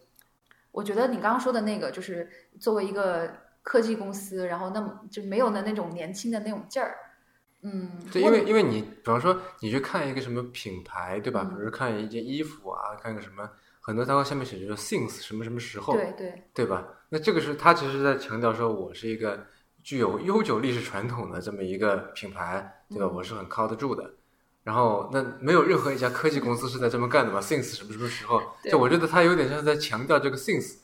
[0.71, 2.29] 我觉得你刚刚说的那个，就是
[2.59, 3.33] 作为一个
[3.63, 6.95] 科技公司，然后那么就没有的那种年轻的那种劲儿。
[7.63, 11.41] 嗯，对，因为因为你比方说你去看一个什么品牌，对吧？
[11.43, 13.49] 嗯比如说看一件衣服啊，看个什么，
[13.79, 16.83] 很多它会下面写着说 since 什么什么时候，对对对吧？
[17.13, 19.45] 那这个是他其实是在强调说，我是一个
[19.83, 23.05] 具有悠久历史传统的这么一个品牌，对吧？
[23.05, 24.09] 嗯我是很靠得住的。
[24.63, 28.41] 然后，那没有任何一家科技公司是在这么干的嘛？since 什么什么时候？
[28.63, 30.77] 对就我觉得他有点像是在强调这个 since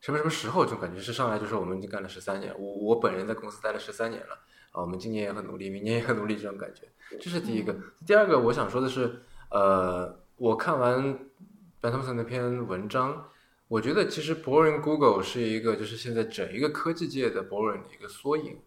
[0.00, 4.34] 什么什么时候这种感觉，是上来就说我们已经干了十三年，我我本人在公司待了十三年了
[4.72, 6.88] 啊，我们今年也很努力，明年也很努力，这种感觉，
[7.20, 7.76] 这是第一个。
[8.06, 11.18] 第二个，我想说的是，呃，我看完
[11.80, 13.28] Ben Thompson 那篇文章，
[13.68, 18.58] 我觉得其实 Boring Google 是一个就是现在整一个科技界的 Boring 的一个缩影。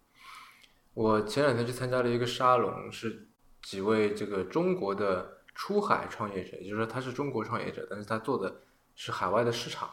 [0.93, 3.28] 我前两天去参加了一个沙龙，是
[3.64, 8.62] 几位这个中国的出海创业者，也就是说他是中国创业者，但是他做的
[8.95, 9.89] 是海外的市场。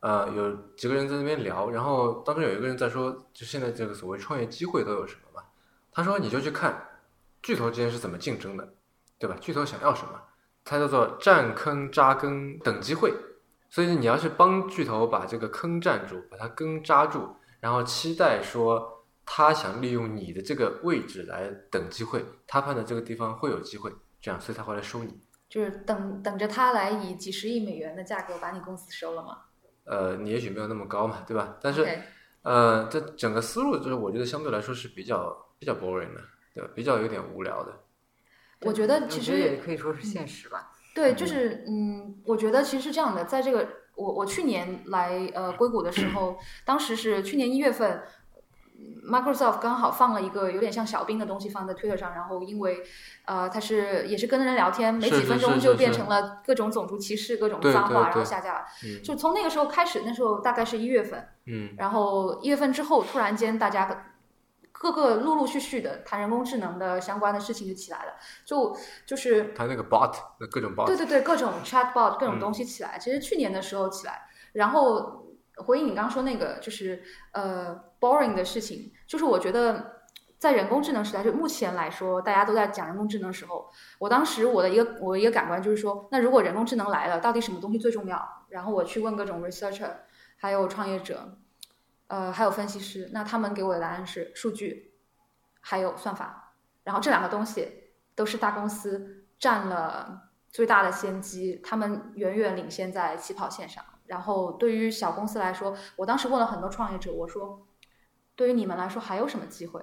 [0.00, 5.46] 呃，有几个人在那边聊，然后当中有一个人在说，就现在这个所谓创业机会都有什么嘛？
[5.92, 6.88] 他说你就去看
[7.40, 8.74] 巨头之间是怎么竞争的，
[9.18, 9.36] 对吧？
[9.40, 10.20] 巨头想要什么？
[10.64, 13.14] 它叫做占坑扎根等机会。
[13.74, 25.20] 所以你要是帮巨头把这个坑占住，把它根扎住，然后期待说他想利用你的这个位置来等机会，他判断这个地方会有机会，这样，所以他会来收你。
[25.48, 29.38] 就是等等着他来以几十亿美元的价格把你公司收了吗。
[29.82, 31.56] 呃，你也许没有那么高嘛，对吧？
[31.60, 31.84] 但是
[32.42, 36.20] 呃，这整个思路就是我觉得相对来说是比较比较 boring 的，
[36.54, 36.70] 对吧？
[36.76, 37.72] 比较有点无聊的。
[38.60, 40.70] 我觉得其实也可以说是现实吧。
[40.94, 48.02] 对，就是嗯，我觉得其实是这样的，在这个我我去年来呃硅谷的时候，当时是去年一月份。
[49.06, 52.82] Microsoft 刚好放了一个有点像小兵的东西放在 Twitter 上，然后因为，
[53.24, 58.64] 呃，他是也是跟人聊天，没几分钟就变成了各种种族歧视、各种对脏话，然后下架了。
[58.84, 64.06] 嗯就从那个时候开始，那时候大概是一月份，嗯然后一月份之后，突然间大家
[64.84, 68.12] 各个陆陆续续的谈人工智能的相关的事情就起来了，
[68.44, 68.76] 就
[69.06, 75.24] 就是他那个 bot，那各种 bot，对对对，各种 chatbot 各种嗯东西起来，其实去年的时候起来，然后
[75.56, 80.02] 回应你刚刚说那个就是呃 boring 的事情，就是我觉得
[80.38, 88.20] 在人工智能时代，就目前来说，大家都在讲人工智能的时候，我当时我的一个我一个感官就是说，那如果人工智能来了，到底什么东西最重要？
[88.50, 89.90] 然后我去问各种 researcher，
[90.36, 91.38] 还有创业者，
[92.08, 94.94] 呃，还有分析师，那他们给我的答案是数据，
[95.60, 103.84] 还有算法，然后这两个东西都是大公司占了最大的先机，他们远远领先在起跑线上。
[104.06, 107.66] 然后对于小公司来说，我当时问了很多创业者，我说，
[108.36, 109.82] 对于你们来说还有什么机会？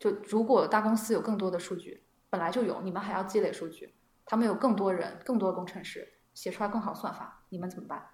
[0.00, 3.94] 就如果大公司有更多的数据，本来就有，你们还要积累数据，
[4.26, 8.04] 他们有更多人、更多的工程师写出来更好算法，你们怎么办？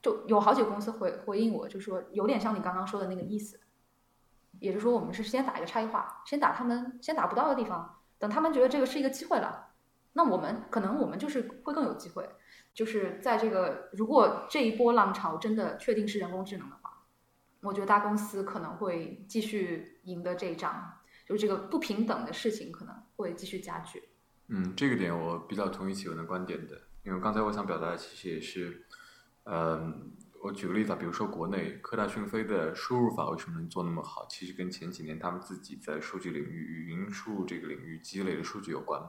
[0.00, 3.60] 就有好几个公司回回应我，就说有点像你刚刚说的那个意思，
[4.60, 9.70] 也就是说我们是先打一个差异化，先打他们先打不到的地方，等他们觉得这个是一个机会了，
[10.12, 12.28] 那我们可能我们就是会更有机会。
[12.74, 17.02] 就是在这个如果这一波浪潮真的确定是人工智能的话，
[17.60, 20.92] 我觉得大公司可能会继续赢得这一仗，
[21.26, 24.04] 就是这个不平等的事情可能会继续加剧。
[24.46, 28.86] 嗯，这个点我比较同意启文的观点的，因为刚才我想表达的其实也是，
[29.50, 34.26] 嗯、我举个例子啊，比如说国内科大讯飞的输入法为什么能做那么好？
[34.28, 39.02] 其实跟前几年他们自己在数据领域、语音输入这个领域积累的数据有关。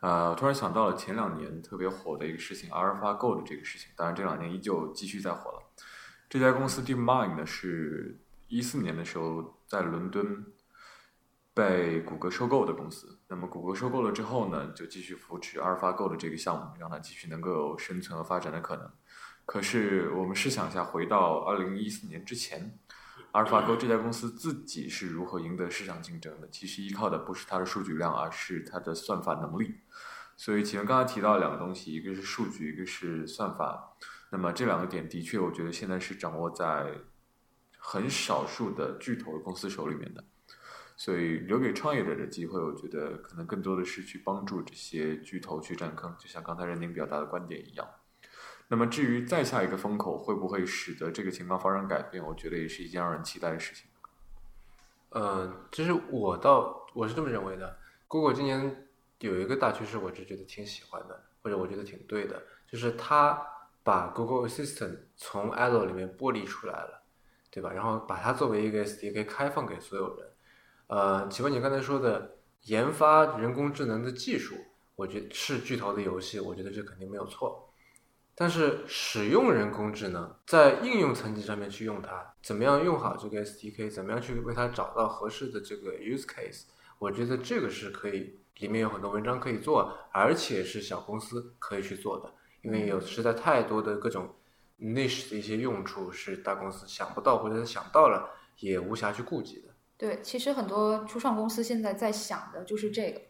[0.00, 3.90] 呃，突然想到了前两年特别火的一个事情，阿尔法 Go 的这个事情。
[3.96, 5.62] 当然，这两年依旧继续在火了。
[6.28, 10.44] 这家公司 DeepMind 呢，是一四年的时候在伦敦
[11.54, 13.18] 被谷歌收购的公司。
[13.28, 18.90] 那么，谷歌收购了之后呢，就继续扶持阿尔法 Go 的这个项目，让它继续能够有生存和发展的可能。
[19.46, 22.76] 可是，我们试想一下，回到二零一四年之前，
[23.30, 26.48] 阿尔法狗这家公司自己是如何赢得市场竞争的？
[26.50, 29.76] 其实依靠的不是它的数据量，而是它的算法能力。
[30.36, 33.96] 所以，启文刚才提到两个东西，一个是数据，一个是算法。
[34.30, 36.92] 那么这两个点的确，我觉得现在是掌握在
[37.78, 40.24] 很少数的巨头公司手里面的。
[40.96, 47.86] 所以，留给创业者的机会，我觉得可能更多的是去帮助这些巨头去占坑，就像刚才任宁表达的观点一样。
[48.68, 53.86] 那么至于再下一个风口会不会使得这个情况发生改变，我觉得也是一件让人期待的事情。
[55.10, 57.78] 嗯，其实我倒我是这么认为的。
[58.08, 58.88] Google 今年
[59.20, 63.40] 有一个大趋势，我是觉得挺喜欢的，或者我觉得挺对的，就是它
[63.82, 67.02] 把 Google Assistant 从 Allo 里面剥离出来了，
[67.50, 67.72] 对吧？
[67.72, 70.28] 然后把它作为一个 SDK 开放给所有人。
[70.88, 74.56] 呃，请问你刚才说的研发人工智能的技术，
[74.96, 77.65] 我觉得是巨头的游戏，我觉得这肯定没有错。
[78.38, 86.64] 但是使用人工智能在应用层级上面去用它，怎么样用好这个 SDK，怎么样去为它找到合适的这个 use case，
[86.98, 92.30] 我觉得这个是可以，里面有很多文章可以做，而且是小公司可以去做的，
[92.60, 94.34] 因为有实在太多的各种
[94.78, 98.28] niche 的一些用处是大公司想不到，或者想到了
[98.58, 99.68] 也无暇去顾及的。
[99.96, 103.22] 对，其实很多初创公司现在在想的就是这个，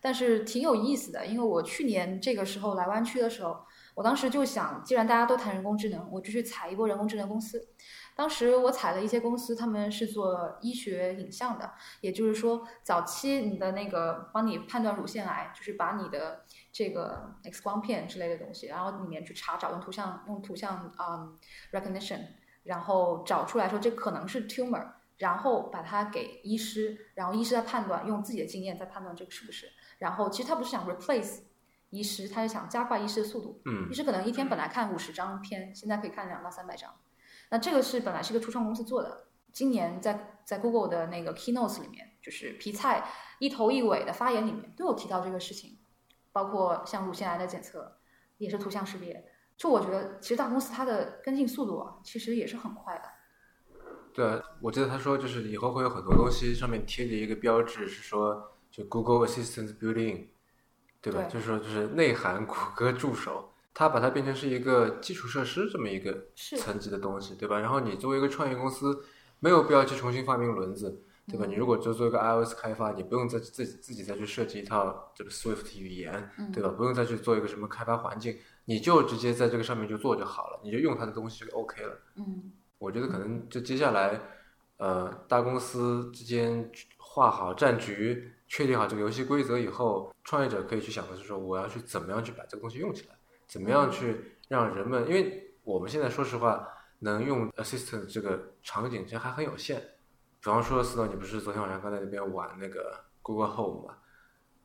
[0.00, 3.62] 但是挺有意思的，因为我去年这个时候来湾区的时候。
[3.94, 7.68] 我当时就想，既然大家都谈人工智能，我就去踩一波人工智能公司。
[8.16, 21.32] 当时我踩了一些公司，他们是做医学影像的，也就是说，早期你的那个帮你判断乳腺癌，就是把你的这个 X 光片之类的东西，然后里面去查找，用图像用图像啊
[21.72, 22.20] recognition，
[22.64, 29.68] 然后找出来说这可能是 tumor，然后把它给医师，然后医师再判断，用自己的经验再判断这个是不是。
[29.98, 31.40] 然后其实他不是想 replace。
[31.94, 36.92] 医师他是想加快医师的速度，嗯，医师可能一天本来看五十张片，现在可以看两到三百张。
[37.50, 45.78] 那这个是本来是一个初创公司做的，今年在在 Google 的那个 Keynote 里面，就是皮菜一头一尾的发言里面都有提到这个事情，
[46.32, 47.98] 包括像乳腺癌的检测
[48.38, 49.30] 也是图像识别。
[49.56, 53.02] 就我觉得，其实大公司它的跟进速度啊，其实也是很快的。
[54.12, 60.28] 对，我记得他说就是以后会有很多东西上面贴着一个标志，是说就 Google Assistant Building。
[61.04, 61.22] 对吧？
[61.24, 66.28] 就是说，就是内涵谷歌助手，它把它变成是一个基础设施这么一个
[66.58, 67.60] 层级的东西，对吧？
[67.60, 69.04] 然后你作为一个创业公司，
[69.38, 71.44] 没有必要去重新发明轮子，对吧？
[71.46, 76.70] 你如果就做一个 iOS 开发，你不用再自己自己再去设计一套这个 Swift 语言，对吧？
[76.70, 82.00] 不用再去做一个什么开发环境，你就直接在这个上面就做就好了，你就用它的东西就 OK 了。
[82.16, 84.18] 嗯，我觉得可能就接下来，
[84.78, 88.30] 呃，大公司之间画好战局。
[88.54, 93.16] 确定好这个游戏规则以后，创业者可以去想的是说，我要去怎么样去把这个东西用起来，
[93.48, 96.68] 怎么样去让人们，因为我们现在说实话，
[97.00, 99.80] 能用 assistant 这个场景其实还很有限。
[100.38, 103.96] 比方说，思导，你不是昨天晚上刚在那边玩那个 Google Home 嘛，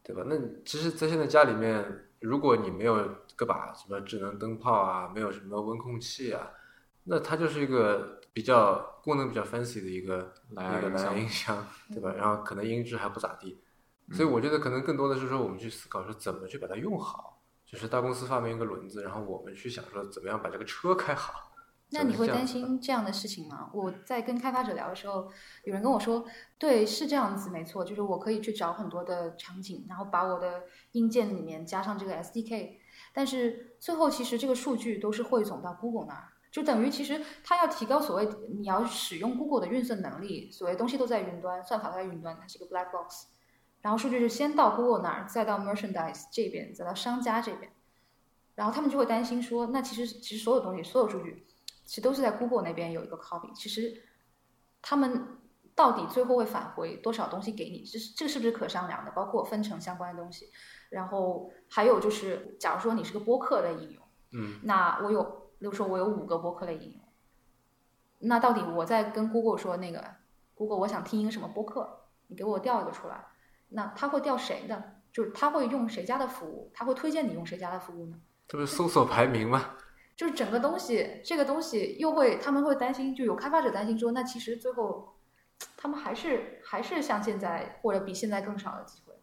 [0.03, 0.21] 对吧？
[0.27, 1.83] 那其实，在现在家里面，
[2.19, 2.95] 如果你没有
[3.35, 6.47] 个把什么智能灯泡啊，没有什么温控器啊，
[7.05, 12.13] 那它就是一个比较功能比较 fancy 的一个一个蓝牙音箱，对吧？
[12.15, 13.59] 然后可能音质还不咋地。
[14.11, 21.45] 所以我觉得可能更多的是说，我们去思考说怎么去把它用好，就是大公司发明一个轮子，然后我们去想说怎么样把这个车开好。
[21.91, 23.69] 那你会担心这样的事情吗？
[23.73, 25.27] 我在跟开发者聊的时候，
[25.63, 26.23] 有人跟我说，
[26.59, 32.77] 对，是这样子，没错，就是我可以去找很多的场景，然后把我的硬件里面加上这个 SDK，
[33.11, 38.29] 但是最后其实这个数据都是汇总到 Google 那儿，就等于其实它要提高所谓
[38.59, 43.25] 你要使用 Google 的运算能力，所谓东西都在云端，算法都在云端，它是一个 black box。
[43.81, 47.71] 然后数据是先到 Google 那儿，再到 Merchandise 这边，再到商家这边，
[48.55, 51.45] 然后他们就会担心说，那其实其实所有东西，所有数据，
[51.85, 53.53] 其实都是在 Google 那边有一个 copy。
[53.55, 54.03] 其实
[54.81, 55.37] 他们
[55.75, 59.11] 到底最后会返回多少东西给你，这是这个是不是可商量的？
[59.11, 60.49] 包括分成相关的东西，
[60.89, 64.03] 然后还有就是，假如说你是个播客类应用，
[64.33, 65.23] 嗯，那我有，
[65.57, 67.01] 比如说我有五个播客类应用，
[68.19, 70.03] 那到底我在跟 Google 说那个
[70.53, 73.27] Google 我想听一个什么播客，你给我调一个出来。
[73.69, 74.95] 那他会调谁的？
[75.11, 76.71] 就是他会用谁家的服务？
[76.73, 78.19] 他会推荐你用谁家的服务呢？
[78.47, 79.75] 这不是搜索排名吗？
[80.15, 85.17] 就是整个东西，这个东西又会，他们会担心，就有开发者担心说，那其实最后
[85.77, 89.13] 他们还是还是像现在或者比现在更少的机会，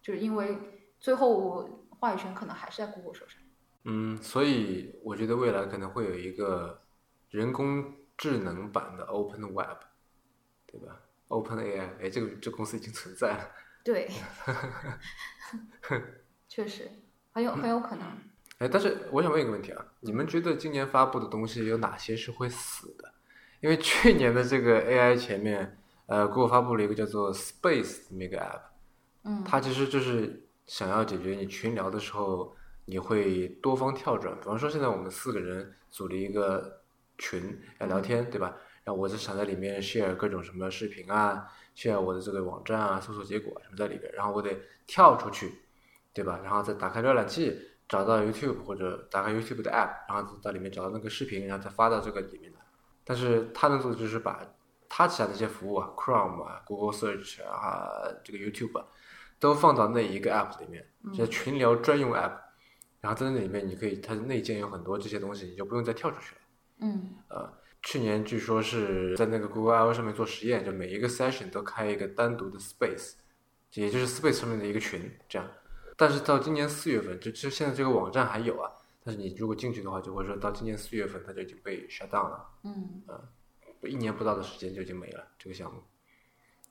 [0.00, 0.56] 就是因为
[1.00, 3.40] 最后话语权可能还是在 Google 手上。
[3.84, 6.82] 嗯，所以我觉得未来可能会有一个
[7.30, 7.84] 人工
[8.16, 9.78] 智能版的 Open Web，
[10.66, 13.50] 对吧？Open AI，哎，这个这公司已经存在了。
[13.84, 14.08] 对，
[16.48, 16.90] 确实
[17.32, 18.06] 很有很有可能。
[18.58, 23.12] 哎，但是我想问一个问题啊，你们觉得今年发布的东西有哪些是会死的？
[23.60, 28.60] 因为去年的这个 AI 前面，呃，Google 发布了一个叫做 Space 这么一个 App，
[29.24, 34.34] 嗯，它其实就是想要解决你群聊的时候你会多方跳转。
[34.38, 36.82] 比方说，现在我们四个人组了一个
[37.18, 38.56] 群要聊天，对吧？
[38.84, 44.56] 然后我就想在里面 share 各种什么视频啊，share 我的这个网站啊、搜索结果什么在里边，然后我得
[44.86, 45.52] 跳出去，
[46.12, 46.40] 对吧？
[46.42, 47.70] 然后再打开浏览器。
[47.86, 52.58] 找到 YouTube 或者打开 YouTube 的 App，然后在里面找到那个视频，然后再发到这个里面来。
[53.04, 54.40] 但是它能做的就是把
[54.88, 57.92] 他旗下那些服务啊，Chrome 啊、Google Search 啊、
[58.24, 58.82] 这个 YouTube
[59.38, 62.32] 都放到那一个 App 里面，就是群聊专用 App。
[63.02, 66.40] 然后在那里面，你可以它内建有很多这些东西，你就不用再跳出去了。
[66.78, 67.52] 嗯，呃，
[67.84, 73.12] 去年据说是在那个 Google I/O 上面做实验，就每一个 session 都开一个单独的 Space，
[73.74, 75.48] 也就是 Space 上面的一个群，这样。
[75.96, 78.72] 但是到今年四月份，就就现在这个网站还有啊，
[79.04, 83.02] 但是你如果进去的话，就会说到今年四月份它就已经被 shut down 了，嗯，
[83.82, 85.82] 一年不到的时间就已经没了这个项目。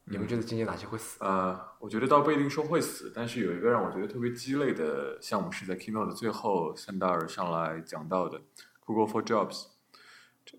[0.05, 1.17] 你们觉得今年哪些会死？
[1.23, 8.41] 呃，我觉得倒不一定说会死，但是有一个让我觉得特别鸡肋的项目是在 Keynote 的最后，三达尔上来讲到的
[8.79, 9.67] Google for Jobs。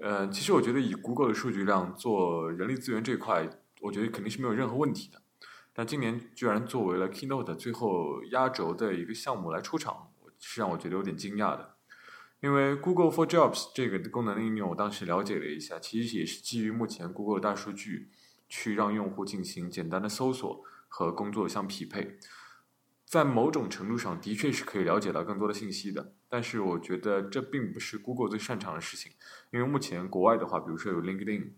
[0.01, 3.49] 呃，其实我觉得以 Google 的数据量做人力资源这块，
[3.81, 5.23] 我觉得肯定是没有任何问题的。
[5.73, 11.77] 但今年居然作为了 Keynote 最后压轴的一个项目来出场，是让我觉得有点惊讶的。
[12.41, 18.11] 因为 Google for Jobs 这个功能的应用，我当时了解了一下，其实也是基于目前 Google 的大数据，
[18.49, 22.19] 去让用户进行简单的搜索和工作相匹配。
[23.07, 26.13] 在某种程度上，的确是可以了解到更多的信息的。
[26.35, 29.13] 但是我觉得这并不是 Google 最擅长的事情，
[29.53, 31.53] 因为目前国外的话，比如说有 LinkedIn，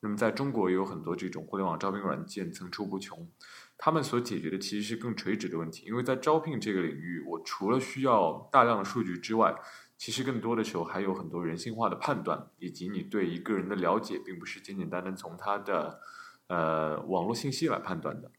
[0.00, 3.28] 那么在中国也有很多这种互联网招聘软件层出不穷。
[3.76, 9.54] 他们所解决的其实是更垂直的问题，因为在招聘这个领域，我除了需要大量的数据之外，
[9.98, 16.00] 其实更多的时候还有很多人性化的判断，以及你对一个人的了解，并不是简简单单从他的
[16.46, 18.30] 呃网络信息来判断的。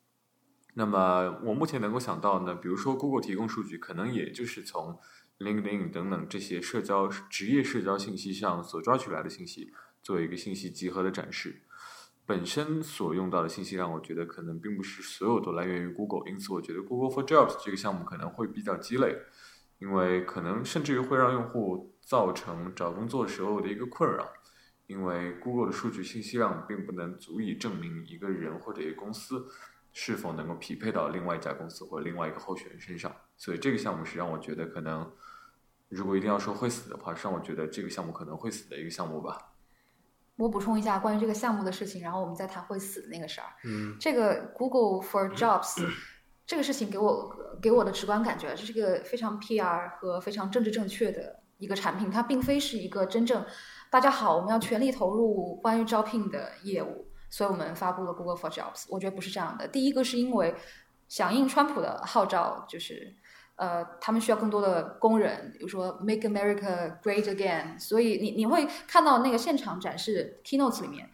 [0.73, 4.99] 那么我目前能够想到呢，比如说 Google 提供数据，可能也就是从
[5.39, 9.71] LinkedIn 等等这些社交职业社交信息上所抓取来的信息，
[10.01, 11.63] 做一个信息集合的展示。
[12.25, 19.17] 本身所用到的信息量，我觉得可能并不是所有都来源于 Google，因此我觉得 Google for Jobs 这个项目可能会比较鸡肋，
[19.79, 24.25] 因为可能甚至于会让用户造成找工作时候的一个困扰，
[24.87, 29.45] 因为 Google 的数据信息量并不能足以证明一个人或者一个公司
[29.93, 35.09] 是否能够匹配到另外一家公司或者另外一个候选人身上，所以这个项目是让我觉得可能，
[35.87, 39.53] 如果一定要说会死的话，是让我觉得这个项目可能会死的一个项目吧。
[40.35, 43.47] 我补充一下关于这个项目的事情，然后我们再谈会死的那个事儿。
[43.65, 45.87] 嗯，这个 Google for Jobs
[46.47, 47.31] 这个事情给我
[47.61, 53.45] 给我的直观感觉，这是一个非常 PR 和非常政治正确的一个产品，它并非是一个真正
[53.91, 58.85] 大家好，我们要全力投入关于招聘的业务，所以我们发布了 Google for Jobs。
[58.89, 59.67] 我觉得不是这样的。
[59.67, 60.53] 第一个是因为
[61.07, 63.15] 响应川普的号召，就是。
[63.55, 67.79] 呃，他们需要更多的工人，比如说 Make America Great Again。
[67.79, 71.07] 所以你你会看到那个现场展示 keynotes 里面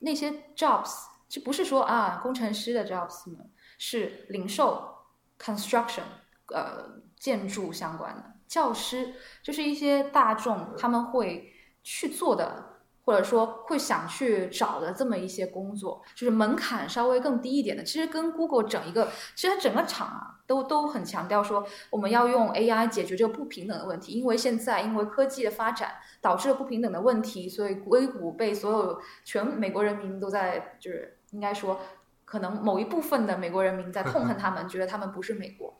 [0.00, 3.38] 那些 jobs，就不是说啊工程师的 jobs 呢，
[3.78, 4.92] 是零售、
[5.38, 6.02] construction，
[6.48, 11.52] 呃建筑相关的教师，就是一些大众他们会
[11.84, 12.73] 去做的。
[13.04, 17.84] 或者说会想去找的这么一些工作，就是门槛稍微更低一点的。
[17.84, 24.12] 其实跟 Google 整一个，其实整个厂啊，都都很强调说，我们要用 AI 解决这个不平等的问题。
[24.12, 25.92] 因为现在因为科技的发展
[26.22, 31.78] 导致了不平等的问题，所以硅谷被所有全美国人民都在，就是应该说，
[32.24, 35.74] 可能某一部分的美国人民在痛恨他们，觉得他们不是美国。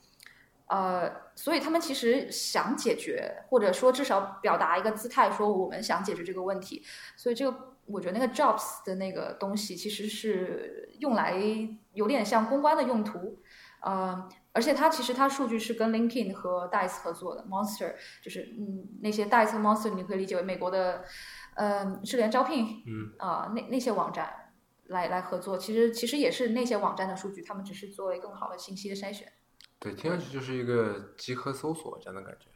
[0.66, 6.82] 呃，所以他们其实想解决，或者说至少表达一个姿态，说我们想解决这个问题。
[7.16, 11.38] 所以这个，我觉得那个 jobs 的那个东西其实是用来
[11.92, 13.38] 有点像公关的用途。
[13.82, 21.04] 呃，而且它其实它数据是跟 LinkedIn 和 Dice 合作的，Monster 就是嗯那些 Dice 和 Monster 你可以理解为美国的
[21.56, 24.52] 呃智联招聘，嗯啊那那些网站
[24.86, 29.30] 来来合作，其实其实也是那些网站的数据，他们只是作为更好的信息的筛选。
[29.78, 32.48] 对，听上去就是一个集合搜索这样的感觉。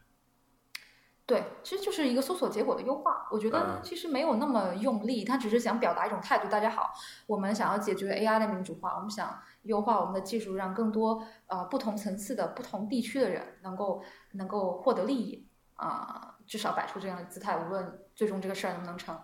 [1.27, 3.29] 对，其实就是一个搜索结果的优化。
[3.31, 6.49] 我觉得嗯其实没有那么用力，他只是想表达一种态度。
[6.49, 6.91] 大家好，
[7.27, 14.03] 我们想要解决 AI 的民主化，我们想优化我们的技术，让更多呃不同层次的、不同地区的人能够
[14.33, 19.15] 能够获得利益啊、至少摆出这样的姿态，无论最终这个事儿能不能成。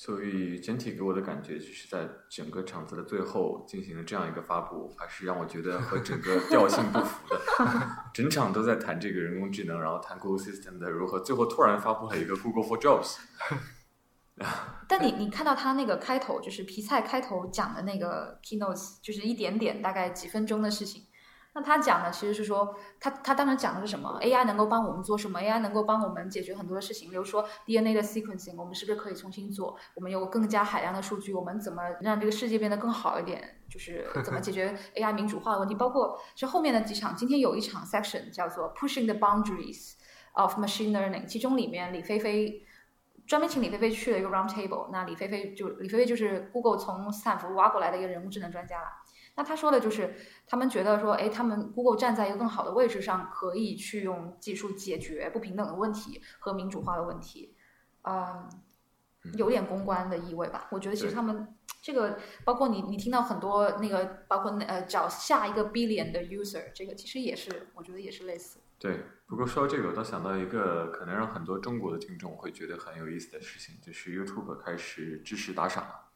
[0.00, 7.40] 所以整体给我的感觉就是在整个场子的最后进行了这样一个发布，还是让我觉得和整个调性不符的。
[8.14, 13.16] 整场都在谈这个人工智能，然后谈 Google System 的如何，最后突然发布了一个 Google for Jobs。
[14.86, 21.02] 但你你看到他那个开头，就是皮菜开头讲的那个 keynotes，就是一点点大概几分钟的事情。
[21.58, 29.76] 那他讲的其实是说，他他当时讲的是什么？AI 能够帮我们做什么？AI 能够帮我们解决很多的事情，比如说 DNA 的 sequencing，我们是不是可以重新做？
[29.96, 33.58] 我们有更加海量的数据，我们怎么让这个世界变得更好一点？
[33.68, 35.74] 就是 怎么解决 AI 民主化的问题？
[35.74, 39.94] 包括这后面的几场，今天有一场 section 叫做 Pushing the Boundaries
[40.34, 42.62] of Machine Learning，其中里面李飞飞
[43.26, 44.90] 专门请李飞飞去了一个 round table。
[44.92, 48.86] 那李飞飞就李飞飞就是 Google 从斯坦福挖过来的一个人工智能专家了。
[49.38, 50.16] 那他说的就是，
[50.48, 57.54] 他们觉得说，哎，他们 Google 站在一个更好的位置上，可以去用技术解决不平等的问题和民主化的问题，
[58.02, 58.50] 嗯，
[59.34, 60.66] 有点公关的意味吧。
[60.72, 68.58] 我觉得其实他们这个，包括你你听到很多那个，包括那呃找下一个 billion 的 user，这个其实也是，我觉得也是类似。
[68.76, 76.07] 对，不过说到这个，我倒想到一个可能让很多中国的听众会觉得很有意思的事情，就是 YouTube 开始支持打赏了。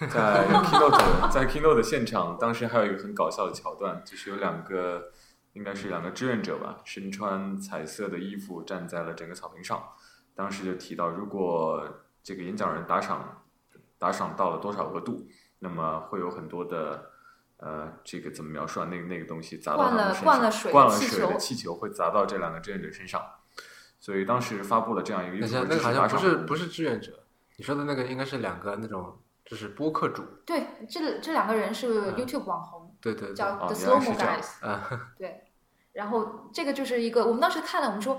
[0.08, 5.10] 在 Keynote 在 Keynote 的现场，当时还有一个很搞笑的桥段，就是有两个
[5.54, 9.82] 应该是两个志愿者吧，身穿彩色的衣服站在了整个草坪上。
[10.34, 11.84] 当时就提到，如果
[12.22, 13.42] 这个演讲人打赏
[13.98, 15.26] 打赏到了多少额度，
[15.58, 17.10] 那么会有很多的
[17.56, 18.86] 呃，这个怎么描述啊？
[18.88, 23.20] 那个那个东西砸到灌了他们身上，灌了水的灌了气球水的气球会砸到这两个志愿者身上。
[23.98, 27.24] 所以当时发布了这样一个那个好像不是不是志愿者，
[27.56, 29.18] 你说的那个应该是两个那种
[29.48, 34.66] 就是播客主，对，这这两个人是嗯 YouTube 网红，对对对，叫哦 The Slow 是 Mo Guys。
[34.66, 35.44] 啊， 对，
[35.92, 38.18] 然后这个就是一个，我们当时看了，我们说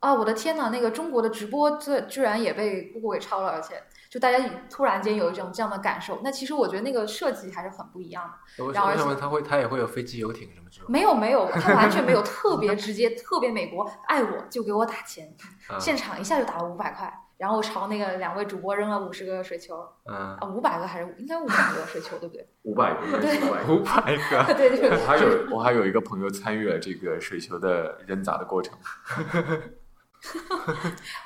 [0.00, 6.20] 啊，我的天呐，那个中国的直播这居然也被 Google 给抄了，而且就大家突然间有一种这样的感受。
[6.22, 8.72] 那其实我觉得那个设计还是很不一样的。
[8.74, 15.34] 然后而且想我想问他会他也会有飞机、游艇什么之类的没有没有，他完全没有 特别直接、特别美国，爱我就给我打钱，
[15.68, 22.48] 啊现场一下就打了五百块，然后朝那个两位主播扔了五十个水球，嗯，啊，五百个还是应该五百个水球，对不对？
[22.62, 23.74] 五百个，应该是五百个。
[23.74, 28.76] 五百个，对对 对，我还有我还有一个朋友参与了这个水球的扔砸的过程。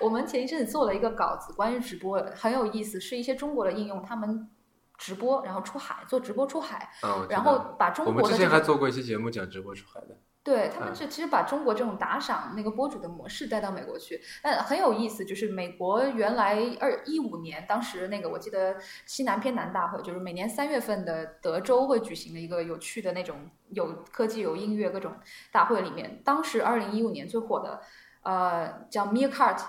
[0.00, 4.50] 我们前一阵子做了一个稿子，关于直播很有意思，是一些中国的应用，他们
[4.98, 10.94] 直播然后出海做直播出海，啊，然后把中我们之前还做过一期节目讲直播出海的，对他们嗯。
[10.94, 18.76] 这其实把中国这种打赏那个博主的模式带到美国去，但很有意思，就是美国原来二一五年当时那个我记得
[19.06, 23.36] 西南偏南大会，就是每年三月份的德州会举行的一个有趣的那种
[23.70, 25.12] 有科技有音乐各种
[25.52, 27.80] 大会里面，当时二零一五年最火的
[28.22, 29.60] 呃叫 Meerkat，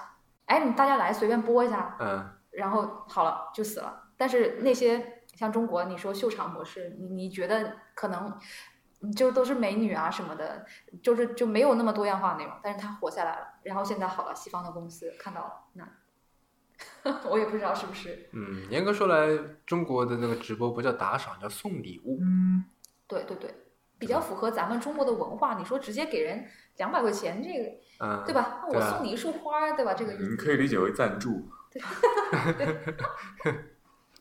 [0.45, 4.03] 哎你大家来随便播一下，嗯，然后好了就死了。
[4.17, 8.39] 但是那些像中国，你说秀场模式，你你觉得可能嗯
[9.15, 10.65] 就都是美女啊什么的，
[11.01, 13.47] 就是就没有那么多样化的内容，但是他活下来了。
[13.63, 15.87] 然后现在好了，西方的公司看到了，那
[17.29, 19.27] 我也不知道是不是嗯，严格说来，
[19.65, 22.19] 中国的那个直播不叫打赏，叫送礼物。
[22.21, 22.63] 嗯
[23.07, 23.53] 对对对，
[23.99, 25.55] 比较符合咱们中国的文化。
[25.57, 26.45] 你说直接给人
[26.77, 28.63] 两百块钱，这个嗯，对吧？
[28.67, 29.93] 那我送你一束花儿，对吧？
[29.93, 30.35] 这个意你。
[30.35, 31.49] 可以理解为赞助。
[31.71, 31.83] 对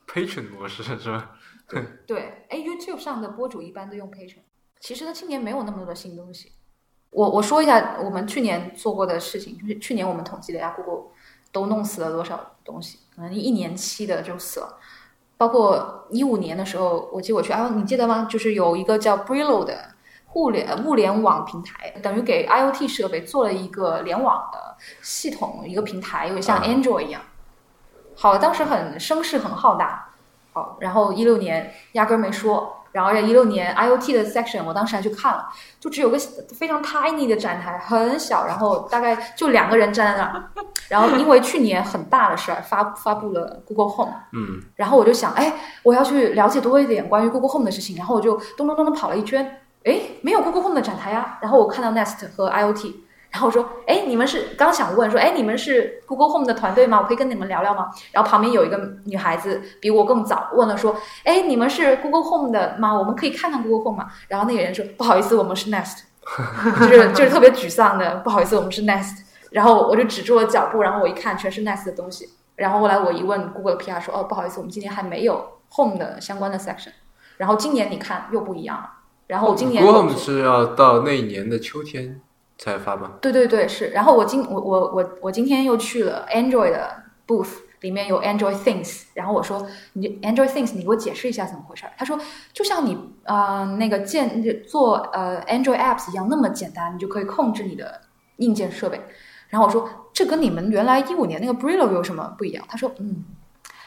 [0.06, 1.36] Patron 模式是吧？
[2.06, 4.42] 对，哎，YouTube 上的博主一般都用 Patreon。
[4.80, 6.52] 其实呢，今年没有那么多的新东西。
[7.10, 11.10] 我我说一下我们去年做过的事情，就是去年我们统计了一下，Google
[11.52, 14.78] 都弄死了多少东西，可能一年期的就死了。
[15.36, 18.26] 包括一五年的时候，我记得我去，啊，你记得吗？
[18.30, 19.94] 就是有一个叫 Brillo 的
[20.26, 27.20] 互联物联网平台，等于给 IoT 设备做了一个联网的系统，一个平台，有点像啊 Android 一样。
[28.16, 30.14] 好，当时很声势很浩大，
[30.52, 36.18] 好，然后一六年压根儿没说，然后在一六年 IoT 的 section 我当时还去看了，就只有个
[36.54, 52.94] 非常 tiny 的展台，很小，然后大概就两个人站在那儿，然后因为去年很大的事儿发发布了 Google Home，嗯，然后我就想，哎，我要去了解多一点关于 Google Home 的事情，然后我就咚咚咚咚跑了一圈，哎，没有 Google Home 的展台呀，然后我看到 Nest 和 IoT。
[53.30, 56.98] 然后我说，哎，你们是刚想问说，哎，你们是 Google Home 的团队吗？
[57.00, 57.88] 我可以跟你们聊聊吗？
[58.12, 62.92] 然后旁边有一个女孩子比我更早问了说，哎，你们是 Google Home 的吗？
[62.92, 64.10] 我们可以看看 Google Home 吗？
[64.28, 66.00] 然后那个人说，不好意思，我们是 Nest，
[66.88, 69.16] 就是就是特别沮丧的，不好意思，我们是 Nest。
[69.50, 76.90] 然后我就止住了脚步，然后我一看全是 Nest 的东西，然后后来我一问 Google 的 PR 说，哦，不好意思，我们今年还没有 Home 的相关的 section，
[77.36, 78.88] 然后今年你看又不一样了，
[79.26, 82.20] 然后我今年 Google Home 是要到那一年的秋天
[82.60, 83.12] 才发吗？
[83.20, 83.88] 对对对，是。
[83.88, 87.48] 然后我今我我我我今天又去了 Android 的 booth，
[87.80, 89.04] 里面有 Android Things。
[89.14, 91.92] 然后我说，你 Android Things，你给我解释一下怎么回事儿？
[91.96, 92.18] 他说，
[92.52, 98.00] 就像你呃那个建做呃 Android apps 一样，那么简单，你就可以控制你的
[98.36, 99.00] 硬件设备。
[99.48, 102.64] 然后我说，这跟你们原来一五年那个 Brillo 有什么不一样？
[102.68, 103.24] 他说，嗯。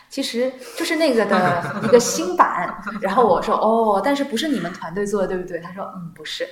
[0.09, 2.71] 其实就是那个的一个新版，
[3.01, 5.59] 然后我说哦，但是不是你们团队做的，对不对？
[5.59, 6.47] 他说嗯，不是。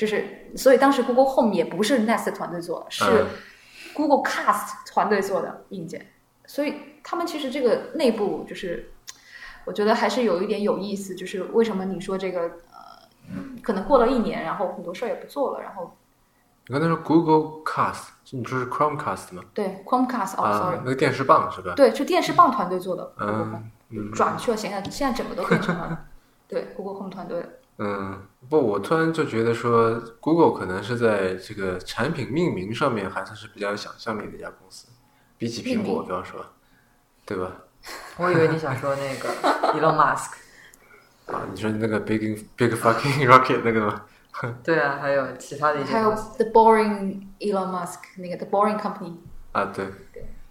[0.00, 0.24] 就是，
[0.56, 3.26] 所以当时 Google Home 也不是 Nest 团队做的，是嗯
[3.92, 6.06] Google Cast 团队做的硬件，
[6.46, 6.74] 所以
[7.04, 8.90] 他们其实这个内部就是，
[9.66, 12.40] 我觉得还是有一点有意思，就是为什么你说这个
[12.72, 15.94] 呃，可能过了一年，然后很多事儿也不做了，然后
[16.66, 19.42] 你刚才说 Google Cast，你说是 Chromecast 吗？
[19.52, 21.74] 对 Chromecast 哦、啊 s o r r y 那个电视棒是吧？
[21.76, 26.06] 对，是电视棒团队做的、嗯嗯转去了，现在现在整个都变成了
[26.48, 27.59] 对 Google Home 团队的。
[27.82, 28.20] 嗯，
[28.50, 34.86] 不，我突然就觉得说，Google 可能是在这个产品命名上面还算是比较有想象力的一家公司，
[35.38, 36.44] 比起苹果，比方说，
[37.24, 37.50] 对吧？
[38.18, 39.30] 我以为你想说那个
[39.72, 40.32] Elon Musk。
[41.32, 42.18] 啊，你说那个 Big
[42.54, 44.02] Big Fucking Rocket 那个吗？
[44.62, 46.10] 对啊，还有其他的一些还有。
[46.10, 49.14] The Boring Elon Musk 那个 The Boring Company，
[49.52, 49.86] 啊，对。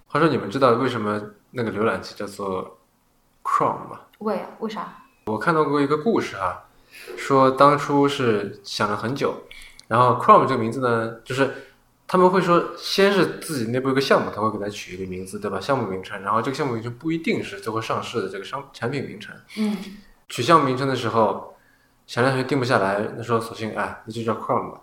[0.07, 1.21] 话说你们知道为什么
[1.51, 2.79] 那个浏览器叫做
[3.43, 3.99] Chrome 吗？
[4.17, 4.91] 为为啥？
[5.27, 6.63] 我看到过一个故事啊，
[7.17, 9.33] 说当初是想了很久，
[9.87, 11.49] 然后 Chrome 这个名字呢，就是
[12.07, 15.59] 他们会说，先是自己内部有个项目，他会给它取一个名字，对吧？
[15.59, 19.35] 项目名称，然后这个项目名称不一定是最后上市的这个商产品名称。
[19.57, 19.77] 嗯
[20.27, 21.55] 取项目名称的时候，
[22.05, 24.81] 想来想去定不下来，那时候索性哎，那就叫 Chrome 吧。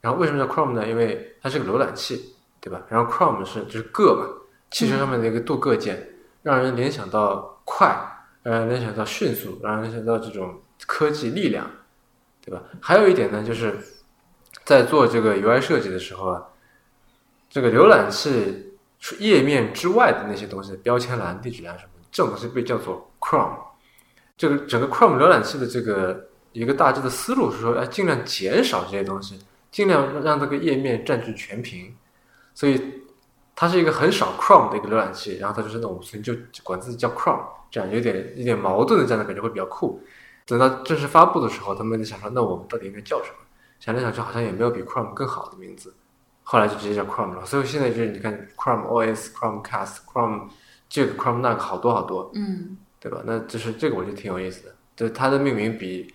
[0.00, 0.86] 然后为什么叫 Chrome 呢？
[0.86, 2.80] 因为它是个浏览器，对吧？
[2.88, 4.26] 然后 Chrome 是就是个嘛，
[4.70, 6.08] 汽车上面的一个镀铬件，
[6.42, 7.92] 让人联想到快，
[8.44, 11.70] 让人联想到迅速，让人联想到这种科技力量，
[12.44, 12.62] 对吧？
[12.80, 13.76] 还有一点呢，就是
[14.64, 16.42] 在做这个 UI 设计的时候啊，
[17.50, 18.72] 这个浏览器
[19.18, 23.56] 页面之外的那些东西，标签栏、地址栏什么，这种东西被叫做 Chrome。
[24.36, 29.38] 这个整个 Chrome 浏览器的这个一个大致的思路是说，哎，尽量减少这些东西，
[29.70, 31.94] 尽量让让这个页面占据全屏，
[32.54, 32.80] 所以
[33.56, 40.00] 它是一个很少 Chrome 的一个浏览器，然后它就是那种所以就管自己叫 Chrome，这样有点有点矛盾的这样的感觉会比较酷。
[40.48, 43.36] 等到正式发布的时候，他们在想说，那我们到底应该叫什么？
[43.78, 45.94] 想来想去，好像也没有比 Chrome 更好的名字，
[46.42, 47.44] 后来就直接叫 Chrome 了。
[47.44, 50.48] 所以现在就是你看 Chrome OS、Chrome Cast、Chrome
[50.88, 53.20] 这个 Chrome 那个好多好多，嗯，对吧？
[53.24, 56.12] 那就是这个我觉得挺有意思的，就它的命名比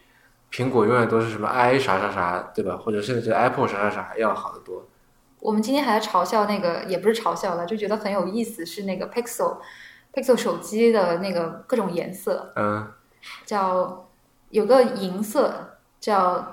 [0.51, 2.75] 苹果永远都是什么 i 啥啥啥，对吧？
[2.75, 4.83] 或者甚至 Apple 啥啥啥要好得多。
[5.39, 9.57] 我们今天还在嘲笑那个，也不是嘲笑了，就觉得很有意思，是那个 Pixel
[10.11, 12.91] Pixel 手机的那个各种颜色，嗯，
[13.45, 14.09] 叫
[14.53, 16.45] 有个银色叫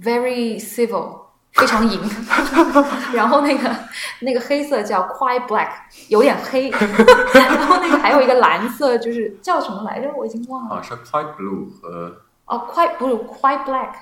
[0.00, 1.18] Very Civil，
[1.52, 2.00] 非常银，
[3.12, 3.68] 然后那个
[4.20, 5.68] 那个黑色叫 Quite Black，
[6.06, 6.70] 有点黑，
[7.34, 10.08] 然后那个还有一个蓝色，就是叫什么来着？
[10.16, 10.76] 我已经忘了。
[10.76, 13.94] 啊，是 Quite Blue 和哦，Quite 不是 Quite Black，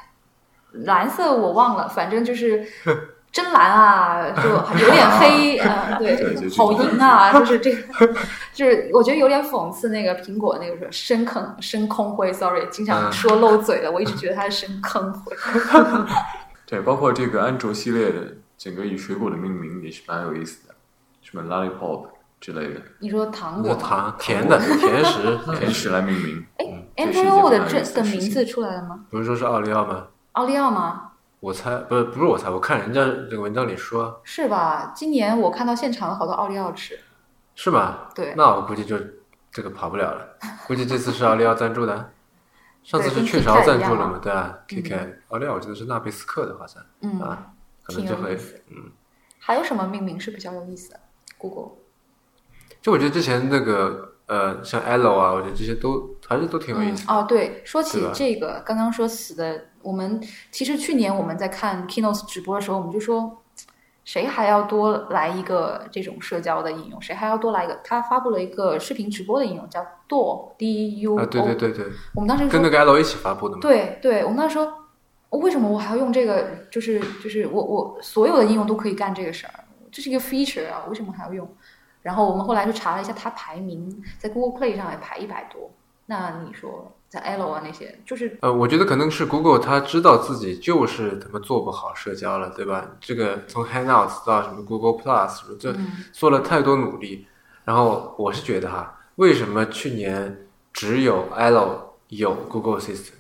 [0.73, 2.67] 蓝色我忘了，反正就是
[3.31, 4.49] 真蓝啊，就
[4.85, 8.15] 有点黑，呃， 对对，好银啊，就是 这个，
[8.55, 15.37] 就是我觉得有点讽刺那个苹果那个说深坑深空灰，sorry，经常嗯说漏嘴了，我一直觉得它是深坑灰。
[16.67, 20.75] 对，包括这个安卓系列的整个以水果的命名也是蛮有意思的，
[21.23, 22.07] 什么 Lollipop
[22.41, 23.75] 之类的你说糖果？
[23.75, 26.45] 糖甜的甜食，甜食来命名。
[26.57, 29.01] 哎，Android 的这的名字出来了吗？
[29.11, 30.07] 不是说是奥利奥吗？
[30.33, 31.08] 奥利奥吗？
[31.41, 34.93] 我猜不是不是我猜，我看人家这个文章里说是吧？
[34.95, 36.99] 今年我看到现场有好多奥利奥吃，
[37.55, 38.09] 是吗？
[38.15, 38.99] 对，那我估计就
[39.53, 40.27] 这个跑不了了，
[40.67, 42.11] 估计这次是奥利奥赞助的，
[42.83, 47.53] 上次是雀巢赞助了嘛，对啊，KitKat，奥利奥我记得是纳贝斯克的，好像嗯，啊，
[47.85, 48.91] 可能这回挺有意思嗯。
[49.39, 51.01] 还有什么命名是比较有意思的
[51.39, 51.77] ？Google
[52.83, 57.13] 就我觉得之前那个呃，像 Elo 啊，我觉得这些都还是都挺有意思的。
[57.13, 57.17] 嗯。
[57.17, 63.43] 哦，对，说起这个，刚刚说死的，我们其实去年我们在看 Keynote 直播的时候，我们就说，
[64.05, 67.01] 谁还要多来一个这种社交的应用？
[67.01, 67.81] 谁还要多来一个？
[67.83, 71.19] 他发布了一个视频直播的应用，叫 Duo D U O。
[71.19, 73.63] 啊，对对对对，我们当时跟那个 Elo 一起发布的嘛。
[73.63, 74.71] 对对，我们当时说
[75.31, 76.47] 为什么我还要用这个？
[76.71, 81.49] 就是就是我我所有的应用都可以干这个事儿，这是一个 feature 啊，为什么还要用？
[82.03, 85.71] 然后我们后来就查了一下，它排名在 Google Play 上也排一百多。
[86.05, 92.87] 那你说在 L 啊那些，就是呃，我觉得可能是 Google 它知道自己就是他妈做不好社交了，对吧？
[93.01, 97.27] 这个从 Hangouts 到什么 Google Plus，什么这嗯做了太多努力。
[97.65, 103.13] 然后我是觉得哈，为什么去年只有 L 有 Google Assistant，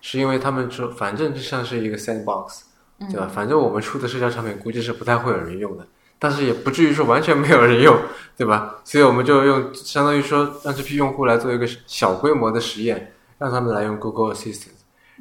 [0.00, 2.62] 是因为他们说反正就像是一个 sandbox，
[3.10, 3.28] 对吧？
[3.32, 5.86] 反正我们出的社交产品估计是不太会有人用的，
[6.18, 7.96] 但是也不至于说完全没有人用，
[8.36, 8.76] 对吧？
[8.84, 13.11] 所以我们就用相当于说让这批用户来做一个小规模的实验，
[13.42, 14.68] 让他们来用 Google Assistant，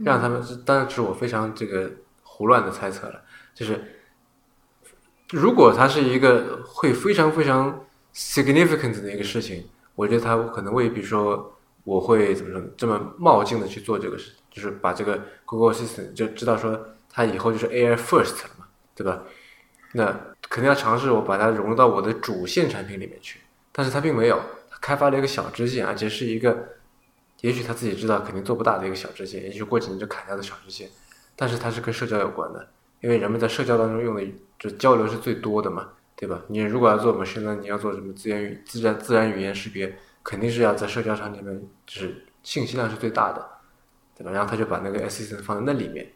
[0.04, 1.92] 让他们，当然是我非常这个
[2.22, 3.20] 胡乱的猜测了，
[3.56, 3.84] 就是
[5.32, 11.52] 如果它是一个会非常非常 significant 的一个事情，我觉得他可能未必说
[11.84, 19.24] 我会怎么说这么冒进的去做这个事，就是把这个 Google Assistant 就知道说它以后就是 AI first 了嘛，对吧？
[19.94, 20.06] 那
[20.48, 23.40] 肯定要尝试我把它融入到我的主线产品里面去，
[23.72, 26.56] 但是它并没有，它开发了一个小支线，而且是一个，
[27.42, 30.90] 也许他自己知道肯定做不大的一个小支线，也许过几年就砍掉的小支线，
[31.36, 32.68] 但是它是跟社交有关的，
[33.02, 34.24] 因为人们在社交当中用的
[34.60, 36.40] 就交流是最多的嘛，对吧？
[36.48, 43.44] 你如果要做 machine learning，你要做什么自然语自然自然语言识别，肯定是要在社交场景里面，就是信息量是最大的，
[44.16, 44.32] 对吧？
[44.32, 46.12] 然后他就把那个 assistant 放在那里面，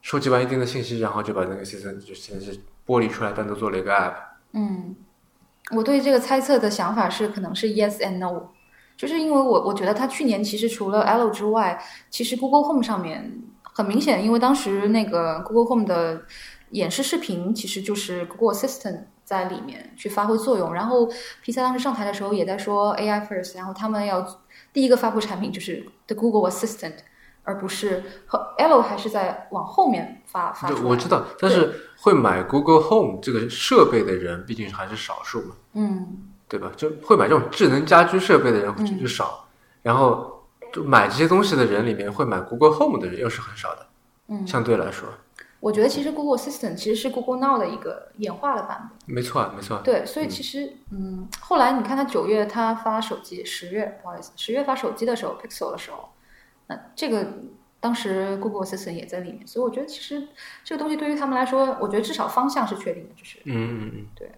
[0.00, 4.14] 收集完一定的信息，然后就把那个 assistant 就先是剥离出来，单独做了一个 app。
[4.52, 4.96] 嗯，
[5.72, 8.48] 我对这个猜测的想法是，可能是 yes and no，
[8.96, 11.78] 就是因为我我觉得它去年其实除了 L 之外，
[12.08, 16.22] 其实 Google Home 上面很明显，因为当时那个 Google Home 的
[16.70, 21.08] 演示视频其实就是 Google Assistant 在里面去发挥作用，然后
[21.42, 24.26] 皮萨当时上台的时候也在说 AI first，然后他们要
[24.72, 26.94] 第一个发布产品就是 The Google Assistant，
[27.42, 30.80] 而不是和 L 还是在往后面发发出来。
[30.80, 36.32] 就我知道，但是会买 Google Home 这个设备的人，毕竟还是少数嘛，嗯。
[36.48, 36.70] 对吧？
[36.76, 39.46] 就会买这种智能家居设备的人嗯就就少，
[39.82, 43.86] 然后就买这些东西的人里面，会买 Google Home 的人又是很少的，
[44.28, 45.08] 嗯相对来说，
[45.58, 49.14] 我觉得其实 Google Assistant 其实是 Google Now 的一个演化的版本。
[49.14, 49.82] 没错啊，没错啊。
[49.84, 56.08] 对，所以其实嗯，后来你看它九月它发手机，十月不好意思，十月发手机的时候，Pixel 的时候，
[56.68, 57.26] 那这个
[57.80, 60.28] 当时 Google Assistant 也在里面，所以我觉得其实
[60.62, 64.30] 这个东西对于他们来说，我觉得至少方向是确定的，就是嗯嗯嗯，对。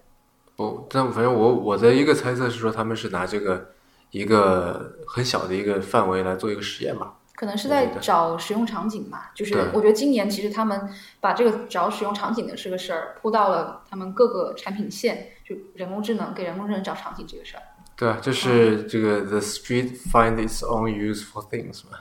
[0.59, 3.70] 我但反正我我的一个猜测是说，他们是拿这个
[4.11, 7.14] 一个很小的一个范围来做一个实验吧。
[7.36, 9.30] 可能是在找使用场景吧。
[9.32, 10.90] 就是我觉得今年其实他们
[11.20, 17.62] 把这个找使用场景的这个事儿铺到了他们各个产品线，就人工智能给人工智能找场景这个事儿。
[17.94, 21.98] 对啊，就是这个 The street find its own use for things 嘛，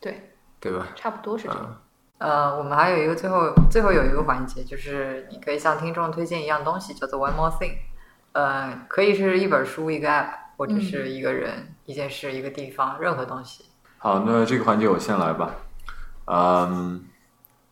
[0.00, 0.88] 对，对吧？
[0.96, 1.60] 差不多是这样。
[1.60, 1.80] 啊，
[2.18, 7.76] 呃，我们还有一个最后最后有一个环节，就是你可以向听众推荐一样东西，叫做 One More Thing。
[8.32, 13.64] 呃，可以是一本书、一个 App，或者是一个人、一件事、一个地方，任何东西。
[13.98, 15.54] 好，那这个环节我先来吧。
[16.24, 17.04] 嗯，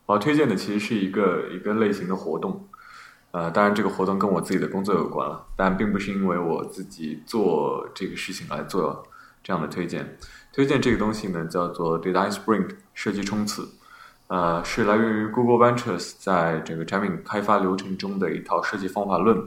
[0.07, 2.69] 我要推荐的其实是一个一个类型的活动，
[3.31, 9.03] 呃，当然这个活动跟我自己的工作有关了，但并不是因为我自己做这个事情来做
[9.43, 10.19] 这样的推荐。
[10.53, 13.67] 推荐这个东西呢，叫做 Design Sprint 设计冲刺，
[14.27, 19.39] 呃，是来源于 Google Ventures 在整个产品开发流程中的一套设计方法论。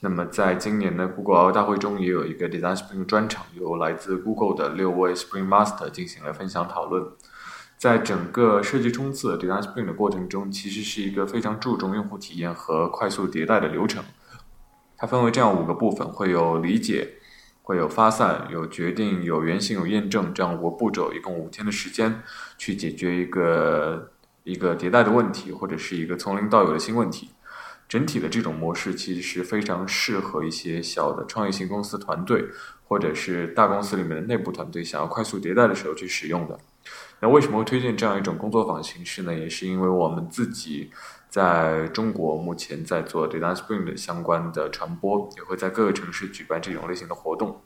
[0.00, 7.04] 那么，在今年的 Google I/O 大会中，也有一个 Design Sprint 专场，由来自 Google 的六位 Spring Master 进行了分享讨论。
[7.76, 14.04] 在整个设计冲刺 Design Sprint 的过程中，其实是一个非常注重用户体验和快速迭代的流程。
[14.96, 17.14] 它分为这样五个部分，会有理解，
[17.62, 22.22] 会有发散，有决定，有原型，有验证，这样五个步骤，一共五天的时间
[22.56, 24.12] 去解决一个
[24.44, 27.30] 一个迭代的问题，或者是一个从零到有的新问题。
[27.88, 32.44] 整体的这种模式其实是非常适合一些小的创业型公司团队，
[32.86, 36.58] 或者是大公司里面的内部团队想要快速迭代的时候去使用的。
[37.20, 39.34] 那为什么会推荐这样一种工作坊形式呢？
[39.34, 40.90] 也是因为我们自己
[41.28, 47.60] 在中国目前在做 Design Sprint 的相关的传播，也会在各个城市举办这种类型的活动。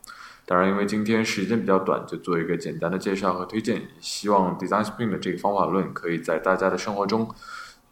[0.46, 3.82] 当然，因为今天时间比较短，就做一个简单的介绍和推荐。
[4.00, 7.28] 希望 Design Sprint 的这个方法论可以在大家的生活中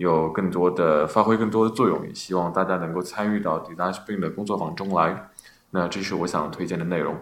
[0.01, 5.29] 有更多的发挥更多的作用，也希望大家能够参与到 Design Sprint 的工作坊中来。
[5.73, 7.15] 那这是我想推荐的内容。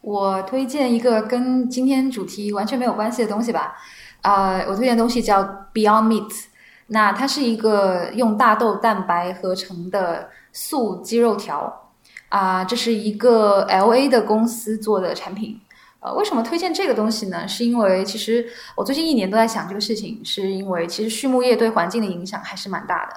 [0.00, 3.74] 我推荐一个跟今天主题完全没有关系的东西吧。
[4.22, 5.42] 呃，我推荐的东西叫
[5.74, 6.44] Beyond Meat。
[6.86, 11.90] 那它是一个用大豆蛋白合成的素鸡肉条
[12.28, 15.60] 啊、这是一个 L A 的公司做的产品。
[16.00, 17.46] 呃，为什么推荐这个东西呢？
[17.46, 23.16] 是因为其实我最近一年都在想这个事情，是因为其实畜牧业对环境的影响还是蛮大的。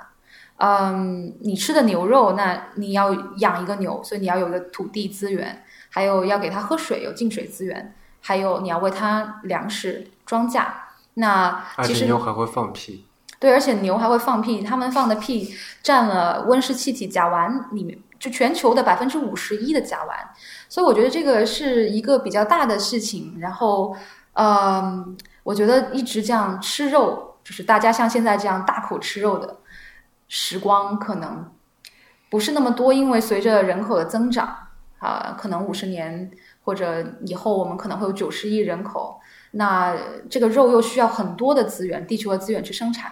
[0.58, 7.96] 嗯，你吃的牛肉，那你要养一个牛，所以你要有一个土地资源，还有要给它喝水，有净水资源。
[8.26, 10.66] 还有你要喂它粮食、庄稼。
[11.16, 13.06] 那而且其实牛还会放屁。
[13.40, 20.16] 对，而且牛还会放屁，它们放的屁占了温室气体甲烷里面就全球的百分之五十一的甲烷，
[20.70, 23.38] 所以我觉得这个是一个比较大的事情。
[23.38, 23.94] 然后，
[24.32, 29.58] 嗯，我觉得一直这样吃肉，就是大家像现在这样大口吃肉的
[30.30, 31.52] 时光，可能
[32.30, 34.56] 不是那么多，因为随着人口的增长，
[35.00, 36.32] 啊、可能五十年
[36.64, 39.20] 或者以后，我们可能会有九十亿人口。
[39.52, 39.94] 那
[40.30, 43.12] 这个肉又需要很多的资源，地球的资源去生产。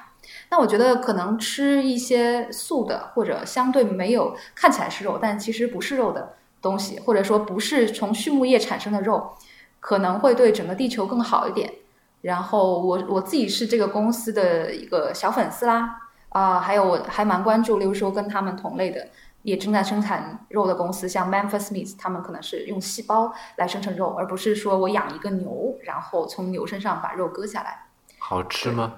[0.52, 9.32] 那我觉得可能吃一些素的，或者相对没有看起来是肉，但其实不是肉的东西，或者说不是从畜牧业产生的肉，
[9.80, 11.74] 可能会对整个地球更好一点。
[12.20, 19.08] 然后我我自己是这个公司的一个小粉丝啦，啊、还有我还蛮关注，例如说跟他们同类的，
[19.44, 27.86] 也正在生产肉的公司，像 Memphis Meat，他们可能是用细胞来生成肉，而不是说我养一个牛，然后从牛身上把肉割下来。
[28.20, 28.94] 好吃吗？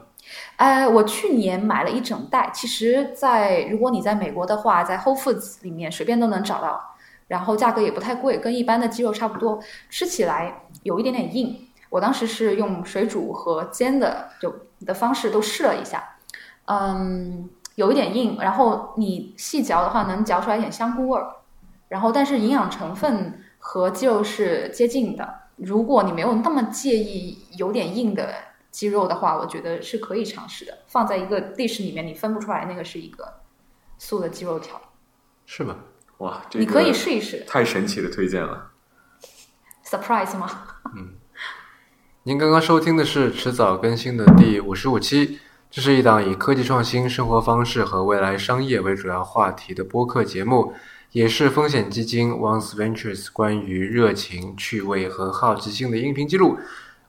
[0.58, 6.96] 呃，我去年买了一整袋，其实在，如果你在美国的话，在 Whole Foods 里面随便都能找到，
[7.28, 9.60] 然后价格也不太贵，跟一般的鸡肉差不多，
[9.90, 11.68] 吃起来有一点点硬。
[11.90, 14.54] 我当时是用水煮和煎的就
[14.86, 16.04] 的方式都试了一下，
[16.66, 21.28] 嗯，有一点硬，然后你细嚼的话能嚼出来一点香菇味儿，
[21.90, 25.42] 然后但是营养成分和鸡肉是接近的。
[25.58, 28.34] 如果你没有那么介意有点硬的
[28.74, 30.80] 鸡肉的话，我觉得是可以尝试的。
[30.88, 33.42] 放在一个 dish 里面，你分不出来那个是一个
[34.00, 34.82] 素的鸡肉条，
[35.46, 35.78] 是吗？
[36.18, 37.46] 哇，这你可以试一试。
[37.48, 38.72] 太神奇的推荐了。
[39.86, 40.50] surprise 吗？
[40.96, 41.14] 嗯
[42.26, 45.40] 您刚刚收听的是迟早更新的第五十五期，
[45.70, 50.74] 这是一档以科技创新、生活方式和未来商业为主要话题的播客节目，
[51.12, 56.58] 也是风险基金 Once Ventures 关于热情、趣味和好奇心的音频记录。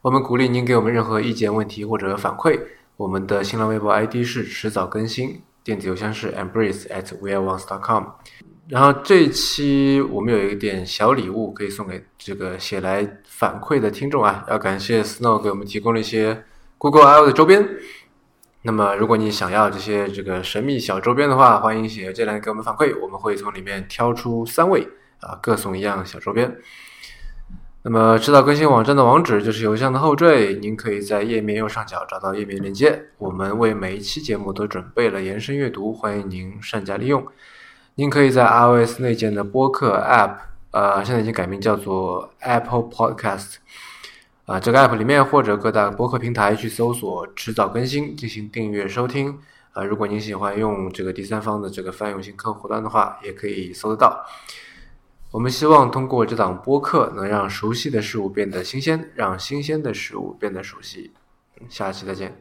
[0.04, 2.60] 我们鼓励您给我们任何意见、问题或者反馈。
[2.98, 8.04] 我们的新浪微博 ID 是迟早更新，电子邮箱是 embrace at weareones.com。
[8.68, 16.44] 然后这一期我们有一点小礼物可以送给这个写来反馈的听众啊，要感谢 Snow 给我们提供了一些
[16.76, 17.66] Google I/O 的周边。
[18.60, 24.86] 那么如果你想要这些这个神秘小周边的话，欢迎写邮件来给我们反馈，我们会从里面挑出三位
[25.20, 26.54] 啊，各送一样小周边。
[27.86, 33.10] 那么，知道更新网站的网址就是邮箱的后缀，您可以在页面右上角找到页面链接。
[33.18, 37.22] 我们为每一期节目都准备了延伸阅读，欢迎您善加利用。
[37.96, 40.34] 您可以在 iOS 内建的播客 App，
[40.70, 43.56] 呃，现在已经改名叫做 Apple Podcast，
[44.46, 49.38] 啊、这个 App 里面或者各大播客平台去搜索“迟早更新”进行订阅收听。
[49.72, 54.24] 啊、如果您喜欢用这个第三方的这个泛用型客户端的话，也可以搜得到。
[55.34, 61.12] 我们希望通过这档播客，能让熟悉的事物变得新鲜，让新鲜的事物变得熟悉。
[61.60, 62.32] 嗯下期再见。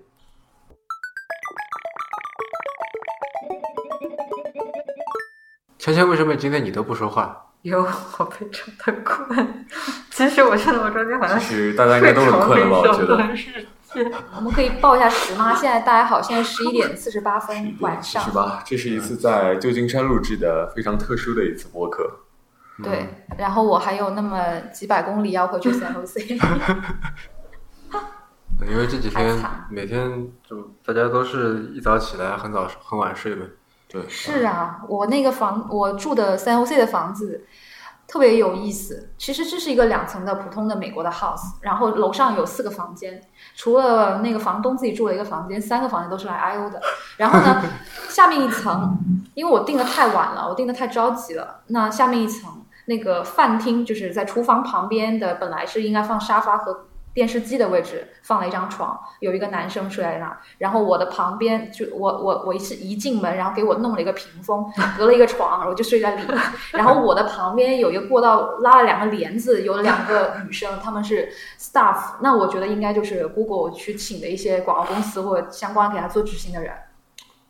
[5.79, 7.43] 芊芊，为什么今天你都不说话？
[7.63, 9.65] 因为我非常的困。
[10.11, 12.77] 其实我觉得我中间好像其实大家应该都很困了吧？
[12.77, 13.15] 我觉得。
[14.35, 15.55] 我们可以报一下时吗？
[15.55, 18.29] 现在大家好，现在十一点四十八分，晚上是。
[18.29, 18.61] 吧？
[18.63, 22.19] 这是一次在旧金山录制的非常特殊的一次播客。
[22.81, 26.39] 对，然后我还有那么几百公里要回去 San Jose。
[28.65, 29.37] 因为这几天
[29.69, 33.45] 每天就大家都是一早起来很早很晚睡呗。
[33.89, 37.45] 对，是啊，我那个房，我住的 San Jose 的房子
[38.07, 39.11] 特别有意思。
[39.17, 43.21] 其实这是一个两层的普通的美国的 house，然后楼上有四个房间，
[43.55, 46.81] 除了那个房东自己住了一个房间，三个房间都是来 I O 的。
[47.17, 47.61] 然后呢，
[48.09, 48.97] 下面一层，
[49.35, 56.85] 因为我订的太晚了，我订的太着急了，那下面一层那个饭厅就是在厨房旁边的，本来是应该放沙发和。
[57.13, 64.65] 电视机的位置放了一张床，有一个男生睡在那儿，然后我的旁边就我我我是一进门，然后给我弄了一个屏风，
[64.97, 66.35] 隔了一个床，我就睡在里面。
[66.71, 71.29] 然后我的旁边有一个过道，拉了两个帘子，有两个女生，她们是
[71.59, 76.73] staff，那我觉得应该就是 Google 去请的一些广告公司或者相关给他做执行的人。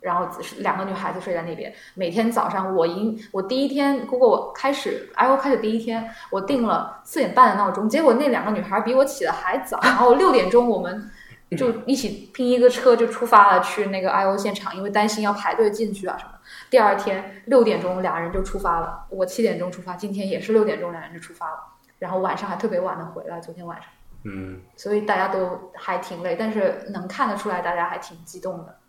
[0.04, 11.10] 然后只是两个女孩子睡在那边，每天早上我一我第一天 Google 开始 iO 开始第一天，我定了四点半的闹钟，结果那两个女孩比我起的还早， 然后六点钟我们
[11.58, 16.32] 就一起拼一个车就出发了去那个 iO 现场，因为担心要排队进去啊什么。
[16.70, 21.58] 第二天六点钟俩人就出发了，我七点钟出发，今天也是六点钟俩人就出发了，
[22.00, 23.88] 然后晚上还特别晚的回来，昨天晚上，
[24.26, 28.83] 嗯，所以大家都还挺累，但是能看得出来大家还挺激动的，嗯。